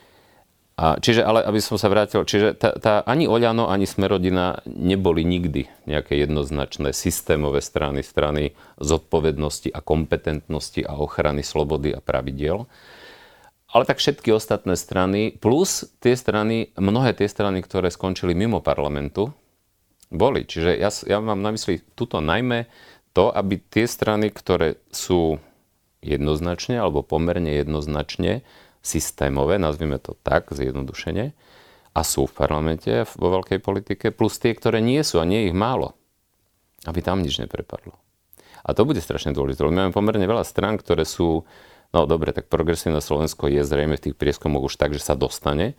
A 0.79 1.03
čiže, 1.03 1.27
ale 1.27 1.43
aby 1.43 1.59
som 1.59 1.75
sa 1.75 1.91
vrátil, 1.91 2.23
čiže 2.23 2.55
tá, 2.55 2.71
tá, 2.79 3.03
ani 3.11 3.27
Oľano, 3.27 3.67
ani 3.67 3.91
Smerodina 3.91 4.63
neboli 4.71 5.27
nikdy 5.27 5.67
nejaké 5.91 6.15
jednoznačné 6.15 6.95
systémové 6.95 7.59
strany, 7.59 8.07
strany 8.07 8.55
zodpovednosti 8.79 9.67
a 9.75 9.83
kompetentnosti 9.83 10.81
a 10.87 10.95
ochrany 10.95 11.43
slobody 11.43 11.91
a 11.91 11.99
pravidiel 11.99 12.71
ale 13.71 13.87
tak 13.87 14.03
všetky 14.03 14.35
ostatné 14.35 14.75
strany, 14.75 15.39
plus 15.39 15.87
tie 16.03 16.19
strany, 16.19 16.75
mnohé 16.75 17.15
tie 17.15 17.31
strany, 17.31 17.63
ktoré 17.63 17.91
skončili 17.91 18.35
mimo 18.35 18.59
parlamentu, 18.59 19.31
boli. 20.11 20.43
Čiže 20.43 20.75
ja, 20.75 20.91
ja 20.91 21.19
mám 21.23 21.39
na 21.39 21.55
mysli 21.55 21.79
tuto 21.95 22.19
najmä 22.19 22.67
to, 23.15 23.31
aby 23.31 23.63
tie 23.63 23.87
strany, 23.87 24.35
ktoré 24.35 24.83
sú 24.91 25.39
jednoznačne 26.03 26.83
alebo 26.83 27.07
pomerne 27.07 27.55
jednoznačne 27.63 28.43
systémové, 28.83 29.61
nazvime 29.61 30.03
to 30.03 30.19
tak, 30.25 30.51
zjednodušene, 30.51 31.37
a 31.91 32.01
sú 32.07 32.27
v 32.27 32.37
parlamente 32.37 32.91
vo 33.19 33.29
veľkej 33.39 33.59
politike, 33.61 34.15
plus 34.15 34.39
tie, 34.39 34.55
ktoré 34.55 34.79
nie 34.79 35.03
sú 35.03 35.19
a 35.19 35.29
nie 35.29 35.51
ich 35.51 35.55
málo, 35.55 35.99
aby 36.87 37.03
tam 37.03 37.23
nič 37.23 37.43
neprepadlo. 37.43 37.99
A 38.63 38.77
to 38.77 38.87
bude 38.87 39.03
strašne 39.03 39.35
dôležité, 39.35 39.67
lebo 39.67 39.75
máme 39.75 39.95
pomerne 39.95 40.25
veľa 40.25 40.47
strán, 40.47 40.79
ktoré 40.79 41.03
sú 41.03 41.45
No 41.91 42.07
dobre, 42.07 42.31
tak 42.31 42.47
progresívne 42.47 43.03
Slovensko 43.03 43.51
je 43.51 43.67
zrejme 43.67 43.99
v 43.99 44.05
tých 44.11 44.17
prieskumoch 44.17 44.71
už 44.71 44.79
tak, 44.79 44.95
že 44.95 45.03
sa 45.03 45.19
dostane, 45.19 45.75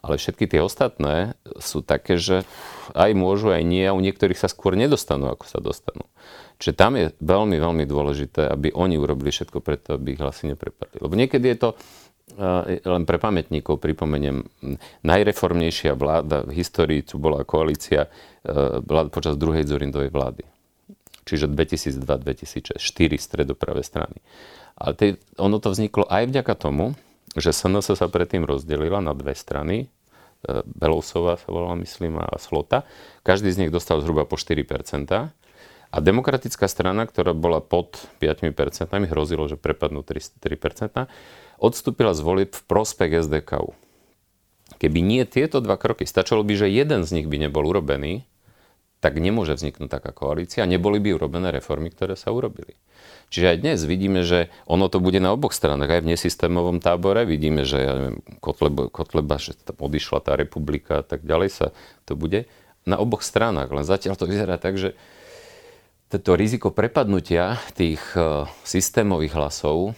ale 0.00 0.16
všetky 0.16 0.48
tie 0.48 0.64
ostatné 0.64 1.36
sú 1.60 1.84
také, 1.84 2.16
že 2.16 2.48
aj 2.96 3.12
môžu, 3.12 3.52
aj 3.52 3.60
nie 3.60 3.84
a 3.84 3.92
u 3.92 4.00
niektorých 4.00 4.40
sa 4.40 4.48
skôr 4.48 4.72
nedostanú, 4.72 5.28
ako 5.28 5.44
sa 5.44 5.60
dostanú. 5.60 6.08
Čiže 6.56 6.72
tam 6.76 6.96
je 6.96 7.12
veľmi, 7.20 7.56
veľmi 7.60 7.84
dôležité, 7.84 8.48
aby 8.48 8.72
oni 8.72 8.96
urobili 8.96 9.28
všetko 9.28 9.60
preto, 9.60 10.00
aby 10.00 10.16
ich 10.16 10.20
hlasy 10.20 10.52
neprepadli. 10.52 11.00
Lebo 11.00 11.12
niekedy 11.12 11.52
je 11.52 11.58
to, 11.60 11.68
eh, 12.40 12.80
len 12.80 13.04
pre 13.04 13.20
pamätníkov 13.20 13.76
pripomeniem, 13.76 14.48
najreformnejšia 15.04 15.92
vláda 15.92 16.48
v 16.48 16.56
histórii, 16.56 17.04
tu 17.04 17.20
bola 17.20 17.44
koalícia 17.44 18.08
eh, 18.08 18.80
vlád 18.80 19.12
počas 19.12 19.36
druhej 19.36 19.68
Zorindovej 19.68 20.08
vlády. 20.08 20.49
Čiže 21.28 21.52
2002-2006, 21.52 22.80
štyri 22.80 23.16
stredopravé 23.20 23.84
strany. 23.84 24.18
Ale 24.80 24.92
tej, 24.96 25.10
ono 25.36 25.60
to 25.60 25.72
vzniklo 25.72 26.08
aj 26.08 26.32
vďaka 26.32 26.54
tomu, 26.56 26.96
že 27.36 27.54
SNS 27.54 27.94
sa 27.94 28.06
predtým 28.10 28.42
rozdelila 28.42 28.98
na 29.04 29.14
dve 29.14 29.36
strany. 29.36 29.86
E, 29.86 29.86
Belousová 30.64 31.38
sa 31.38 31.48
volala, 31.52 31.78
myslím, 31.78 32.18
a 32.18 32.34
Slota. 32.40 32.88
Každý 33.22 33.52
z 33.52 33.66
nich 33.66 33.70
dostal 33.70 34.02
zhruba 34.02 34.26
po 34.26 34.40
4%. 34.40 35.30
A 35.90 35.98
demokratická 35.98 36.70
strana, 36.70 37.02
ktorá 37.02 37.34
bola 37.34 37.58
pod 37.58 37.98
5%, 38.22 38.54
hrozilo, 39.10 39.50
že 39.50 39.58
prepadnú 39.58 40.06
3%, 40.06 40.38
3% 40.38 41.10
odstúpila 41.58 42.14
z 42.14 42.20
volieb 42.22 42.50
v 42.54 42.62
prospech 42.64 43.26
SDKU. 43.26 43.74
Keby 44.78 45.02
nie 45.02 45.26
tieto 45.26 45.58
dva 45.58 45.76
kroky, 45.76 46.06
stačilo 46.06 46.46
by, 46.46 46.54
že 46.56 46.72
jeden 46.72 47.02
z 47.04 47.20
nich 47.20 47.26
by 47.26 47.36
nebol 47.42 47.66
urobený, 47.66 48.24
tak 49.00 49.16
nemôže 49.16 49.56
vzniknúť 49.56 49.88
taká 49.88 50.12
koalícia. 50.12 50.68
Neboli 50.68 51.00
by 51.00 51.16
urobené 51.16 51.48
reformy, 51.50 51.88
ktoré 51.88 52.20
sa 52.20 52.30
urobili. 52.36 52.76
Čiže 53.32 53.56
aj 53.56 53.56
dnes 53.64 53.78
vidíme, 53.88 54.20
že 54.20 54.52
ono 54.68 54.92
to 54.92 55.00
bude 55.00 55.16
na 55.24 55.32
oboch 55.32 55.56
stranách. 55.56 55.88
Aj 55.88 56.02
v 56.04 56.12
nesystémovom 56.12 56.84
tábore 56.84 57.24
vidíme, 57.24 57.64
že 57.64 57.80
ja 57.80 57.92
neviem, 57.96 58.20
Kotleba, 58.44 58.92
Kotleba, 58.92 59.40
že 59.40 59.56
tam 59.56 59.80
odišla 59.80 60.20
tá 60.20 60.36
republika 60.36 61.00
a 61.00 61.04
tak 61.04 61.24
ďalej 61.24 61.50
sa 61.50 61.66
to 62.04 62.12
bude 62.12 62.44
na 62.84 63.00
oboch 63.00 63.24
stranách. 63.24 63.72
Len 63.72 63.88
zatiaľ 63.88 64.20
to 64.20 64.28
vyzerá 64.28 64.60
tak, 64.60 64.76
že 64.76 64.92
toto 66.10 66.34
riziko 66.34 66.74
prepadnutia 66.74 67.56
tých 67.78 68.02
uh, 68.18 68.50
systémových 68.66 69.32
hlasov 69.38 69.94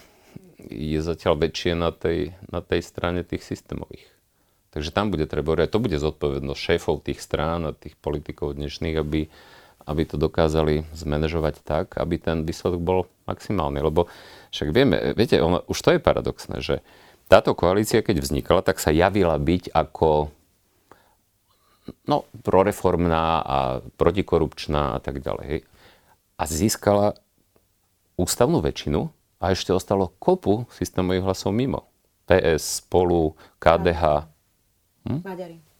je 0.68 1.00
zatiaľ 1.00 1.40
väčšie 1.40 1.72
na 1.74 1.90
tej, 1.90 2.36
na 2.52 2.60
tej 2.60 2.84
strane 2.84 3.24
tých 3.26 3.42
systémových. 3.42 4.12
Takže 4.72 4.88
tam 4.88 5.12
bude 5.12 5.28
treba, 5.28 5.52
to 5.68 5.78
bude 5.78 6.00
zodpovednosť 6.00 6.60
šéfov 6.60 7.04
tých 7.04 7.20
strán 7.20 7.68
a 7.68 7.76
tých 7.76 7.92
politikov 8.00 8.56
dnešných, 8.56 8.96
aby, 8.96 9.28
aby 9.84 10.02
to 10.08 10.16
dokázali 10.16 10.88
zmanéžovať 10.96 11.60
tak, 11.60 12.00
aby 12.00 12.16
ten 12.16 12.48
výsledok 12.48 12.80
bol 12.80 13.00
maximálny. 13.28 13.84
Lebo 13.84 14.08
však 14.48 14.68
vieme, 14.72 15.12
viete, 15.12 15.36
ono, 15.44 15.60
už 15.68 15.76
to 15.76 15.92
je 15.92 16.00
paradoxné, 16.00 16.64
že 16.64 16.80
táto 17.28 17.52
koalícia, 17.52 18.00
keď 18.00 18.24
vznikala, 18.24 18.64
tak 18.64 18.80
sa 18.80 18.88
javila 18.88 19.36
byť 19.36 19.76
ako 19.76 20.32
no, 22.08 22.24
proreformná 22.40 23.44
a 23.44 23.58
protikorupčná 24.00 24.96
a 24.96 24.98
tak 25.04 25.20
ďalej. 25.20 25.68
A 26.40 26.42
získala 26.48 27.20
ústavnú 28.16 28.64
väčšinu 28.64 29.12
a 29.36 29.44
ešte 29.52 29.76
ostalo 29.76 30.16
kopu 30.16 30.64
systémových 30.72 31.28
hlasov 31.28 31.52
mimo. 31.52 31.92
PS, 32.24 32.80
Spolu, 32.80 33.36
KDH, 33.60 34.31
Hm? 35.08 35.20
Maďari. 35.24 35.72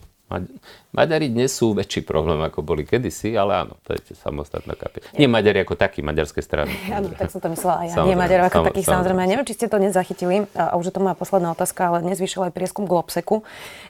Maďari 0.93 1.29
dnes 1.33 1.53
sú 1.53 1.77
väčší 1.77 2.05
problém, 2.05 2.41
ako 2.41 2.65
boli 2.65 2.85
kedysi, 2.89 3.37
ale 3.37 3.65
áno, 3.65 3.77
to 3.85 3.97
je 3.97 4.17
samostatná 4.17 4.77
kapitola. 4.77 5.13
Nie 5.17 5.29
Maďari 5.29 5.65
ako 5.65 5.77
takí, 5.77 6.01
maďarské 6.01 6.41
strany. 6.41 6.73
Áno, 6.97 7.13
tak 7.13 7.29
som 7.33 7.41
to 7.41 7.53
myslela 7.53 7.85
aj 7.85 7.87
ja. 7.93 8.05
Nie 8.05 8.17
Maďari 8.17 8.49
ako 8.49 8.73
takých, 8.73 8.89
samozrejme. 8.89 9.13
samozrejme. 9.13 9.31
Neviem, 9.33 9.47
či 9.49 9.57
ste 9.57 9.67
to 9.69 9.77
nezachytili, 9.81 10.37
a 10.57 10.77
už 10.77 10.89
je 10.89 10.95
to 10.95 11.01
moja 11.05 11.17
posledná 11.17 11.53
otázka, 11.53 11.81
ale 11.89 12.05
dnes 12.05 12.21
vyšiel 12.21 12.49
aj 12.49 12.53
prieskum 12.53 12.85
Globseku, 12.89 13.45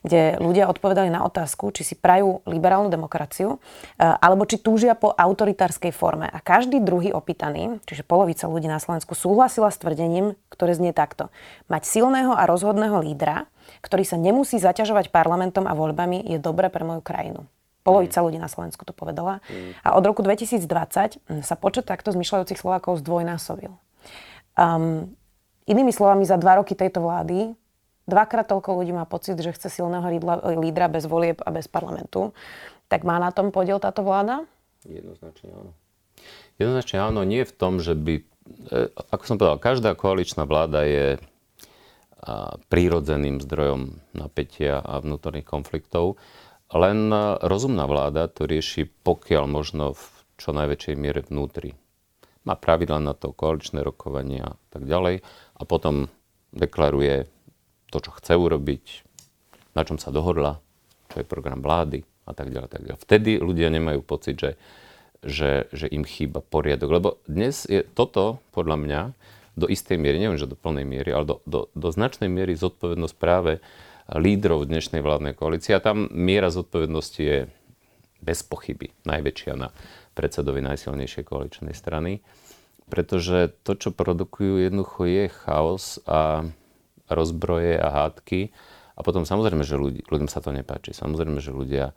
kde 0.07 0.38
ľudia 0.42 0.66
odpovedali 0.71 1.11
na 1.11 1.23
otázku, 1.27 1.71
či 1.75 1.83
si 1.83 1.95
prajú 1.99 2.42
liberálnu 2.47 2.90
demokraciu, 2.90 3.62
alebo 3.99 4.47
či 4.47 4.59
túžia 4.59 4.99
po 4.99 5.14
autoritárskej 5.14 5.95
forme. 5.95 6.27
A 6.31 6.38
každý 6.42 6.83
druhý 6.83 7.14
opýtaný, 7.14 7.83
čiže 7.87 8.07
polovica 8.07 8.47
ľudí 8.51 8.66
na 8.66 8.83
Slovensku, 8.83 9.14
súhlasila 9.14 9.71
s 9.71 9.79
tvrdením, 9.79 10.35
ktoré 10.51 10.75
znie 10.75 10.90
takto. 10.95 11.31
Mať 11.71 11.87
silného 11.87 12.35
a 12.35 12.47
rozhodného 12.47 12.99
lídra, 13.03 13.47
ktorý 13.80 14.04
sa 14.04 14.20
nemusí 14.20 14.61
zaťažovať 14.61 15.08
parlamentom 15.08 15.64
a 15.64 15.72
voľbami, 15.72 16.28
je 16.28 16.38
dobré 16.42 16.68
pre 16.68 16.85
moju 16.85 17.00
krajinu. 17.00 17.48
Polovica 17.82 18.20
mm. 18.20 18.24
ľudí 18.28 18.38
na 18.38 18.52
Slovensku 18.52 18.85
to 18.85 18.94
povedala. 18.94 19.42
Mm. 19.48 19.72
A 19.82 19.88
od 19.96 20.04
roku 20.04 20.20
2020 20.20 20.61
mm, 20.62 21.42
sa 21.42 21.54
počet 21.56 21.88
takto 21.88 22.12
zmyšľajúcich 22.14 22.58
Slovákov 22.61 23.02
zdvojnásobil. 23.02 23.72
Um, 24.54 25.16
inými 25.64 25.90
slovami, 25.90 26.28
za 26.28 26.37
dva 26.37 26.61
roky 26.61 26.76
tejto 26.76 27.02
vlády 27.02 27.56
dvakrát 28.06 28.46
toľko 28.50 28.82
ľudí 28.82 28.92
má 28.94 29.06
pocit, 29.06 29.38
že 29.38 29.54
chce 29.54 29.70
silného 29.70 30.04
lídra 30.58 30.90
bez 30.90 31.06
volieb 31.06 31.38
a 31.42 31.48
bez 31.54 31.70
parlamentu. 31.70 32.35
Tak 32.90 33.06
má 33.06 33.16
na 33.16 33.30
tom 33.30 33.54
podiel 33.54 33.78
táto 33.78 34.02
vláda? 34.02 34.44
Jednoznačne 34.85 35.48
áno. 35.54 35.70
Jednoznačne 36.58 36.98
áno, 37.00 37.20
nie 37.24 37.42
v 37.46 37.54
tom, 37.54 37.78
že 37.80 37.96
by... 37.96 38.14
E, 38.68 38.90
ako 38.92 39.24
som 39.24 39.37
povedal, 39.38 39.58
každá 39.62 39.90
koaličná 39.94 40.44
vláda 40.44 40.85
je 40.85 41.16
prírodzeným 42.70 43.42
zdrojom 43.42 43.98
napätia 44.14 44.78
a 44.78 45.02
vnútorných 45.02 45.46
konfliktov. 45.46 46.22
Len 46.70 47.11
rozumná 47.42 47.85
vláda 47.90 48.30
to 48.30 48.46
rieši 48.46 48.87
pokiaľ 48.87 49.44
možno 49.50 49.98
v 49.98 50.04
čo 50.38 50.54
najväčšej 50.54 50.94
miere 50.96 51.20
vnútri. 51.26 51.74
Má 52.42 52.58
pravidla 52.58 52.98
na 52.98 53.14
to, 53.14 53.30
koaličné 53.30 53.82
rokovania 53.87 54.54
a 54.54 54.56
tak 54.70 54.87
ďalej 54.87 55.22
a 55.58 55.62
potom 55.62 56.11
deklaruje 56.50 57.30
to, 57.92 57.98
čo 58.02 58.11
chce 58.18 58.35
urobiť, 58.35 58.85
na 59.78 59.82
čom 59.87 60.00
sa 60.00 60.11
dohodla, 60.11 60.58
čo 61.12 61.22
je 61.22 61.26
program 61.28 61.62
vlády 61.62 62.02
a 62.26 62.32
tak 62.35 62.50
ďalej. 62.50 62.68
Tak 62.70 62.82
ďalej. 62.82 63.02
Vtedy 63.02 63.30
ľudia 63.38 63.68
nemajú 63.70 64.00
pocit, 64.02 64.38
že, 64.38 64.58
že, 65.22 65.70
že 65.70 65.87
im 65.92 66.02
chýba 66.02 66.42
poriadok. 66.42 66.90
Lebo 66.90 67.08
dnes 67.30 67.68
je 67.68 67.87
toto, 67.87 68.42
podľa 68.50 68.76
mňa, 68.78 69.00
do 69.53 69.69
istej 69.69 70.01
miery, 70.01 70.17
neviem, 70.17 70.41
že 70.41 70.49
do 70.49 70.57
plnej 70.57 70.88
miery, 70.88 71.13
ale 71.13 71.29
do, 71.29 71.37
do, 71.44 71.69
do 71.77 71.88
značnej 71.92 72.29
miery 72.33 72.57
zodpovednosť 72.57 73.15
práve 73.21 73.61
lídrov 74.09 74.65
dnešnej 74.69 75.05
vládnej 75.05 75.37
koalície. 75.37 75.77
A 75.77 75.85
tam 75.85 76.09
miera 76.11 76.48
zodpovednosti 76.48 77.23
je 77.23 77.38
bez 78.23 78.40
pochyby 78.46 78.94
najväčšia 79.05 79.55
na 79.59 79.69
predsedovi 80.17 80.65
najsilnejšej 80.65 81.25
koaličnej 81.27 81.75
strany. 81.77 82.25
Pretože 82.88 83.53
to, 83.65 83.77
čo 83.77 83.90
produkujú, 83.92 84.69
jednoducho 84.69 85.09
je 85.09 85.25
chaos 85.33 86.00
a 86.05 86.44
rozbroje 87.09 87.77
a 87.81 87.88
hádky. 87.88 88.53
A 88.96 89.00
potom 89.00 89.25
samozrejme, 89.25 89.65
že 89.65 89.81
ľudí, 89.81 90.00
ľuďom 90.09 90.29
sa 90.29 90.44
to 90.44 90.53
nepáči. 90.53 90.92
Samozrejme, 90.92 91.40
že 91.40 91.53
ľudia 91.53 91.96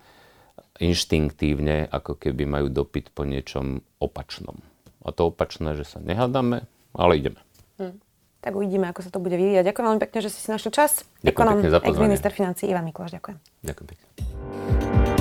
inštinktívne 0.80 1.88
ako 1.88 2.20
keby 2.20 2.48
majú 2.48 2.68
dopyt 2.68 3.12
po 3.12 3.28
niečom 3.28 3.84
opačnom 4.00 4.60
a 5.06 5.14
to 5.14 5.30
opačné, 5.30 5.78
že 5.78 5.86
sa 5.86 6.02
nehádame, 6.02 6.66
ale 6.98 7.20
ideme. 7.20 7.40
Hmm. 7.78 8.00
Tak 8.46 8.54
uvidíme, 8.54 8.86
ako 8.94 9.02
sa 9.02 9.10
to 9.10 9.18
bude 9.18 9.34
vyvíjať. 9.34 9.66
Ďakujem 9.66 9.86
veľmi 9.90 10.02
pekne, 10.06 10.20
že 10.22 10.30
si 10.30 10.38
si 10.38 10.50
našiel 10.54 10.70
čas. 10.70 11.02
Ďakujem 11.26 11.48
pekne 11.58 11.70
za 11.74 11.80
Ex-minister 11.82 12.32
financí 12.32 12.70
Ivan 12.70 12.86
Mikloš, 12.86 13.18
ďakujem. 13.18 13.38
Ďakujem 13.66 13.88
pekne. 13.90 14.06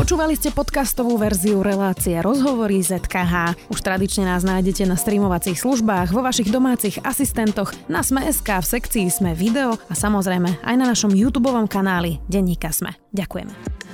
Počúvali 0.05 0.37
ste 0.37 0.53
podcastovú 0.53 1.16
verziu 1.16 1.64
relácie 1.64 2.20
Rozhovory 2.20 2.85
ZKH. 2.85 3.57
Už 3.72 3.81
tradične 3.81 4.29
nás 4.29 4.45
nájdete 4.45 4.85
na 4.85 5.01
streamovacích 5.01 5.57
službách, 5.57 6.12
vo 6.12 6.20
vašich 6.20 6.53
domácich 6.53 7.01
asistentoch, 7.01 7.72
na 7.89 8.05
Sme.sk, 8.05 8.45
v 8.45 8.66
sekcii 8.68 9.09
Sme 9.09 9.33
video 9.33 9.81
a 9.89 9.95
samozrejme 9.97 10.61
aj 10.61 10.75
na 10.77 10.85
našom 10.85 11.09
YouTube 11.16 11.49
kanáli 11.72 12.20
Denníka 12.29 12.68
Sme. 12.68 12.93
Ďakujeme. 13.16 13.93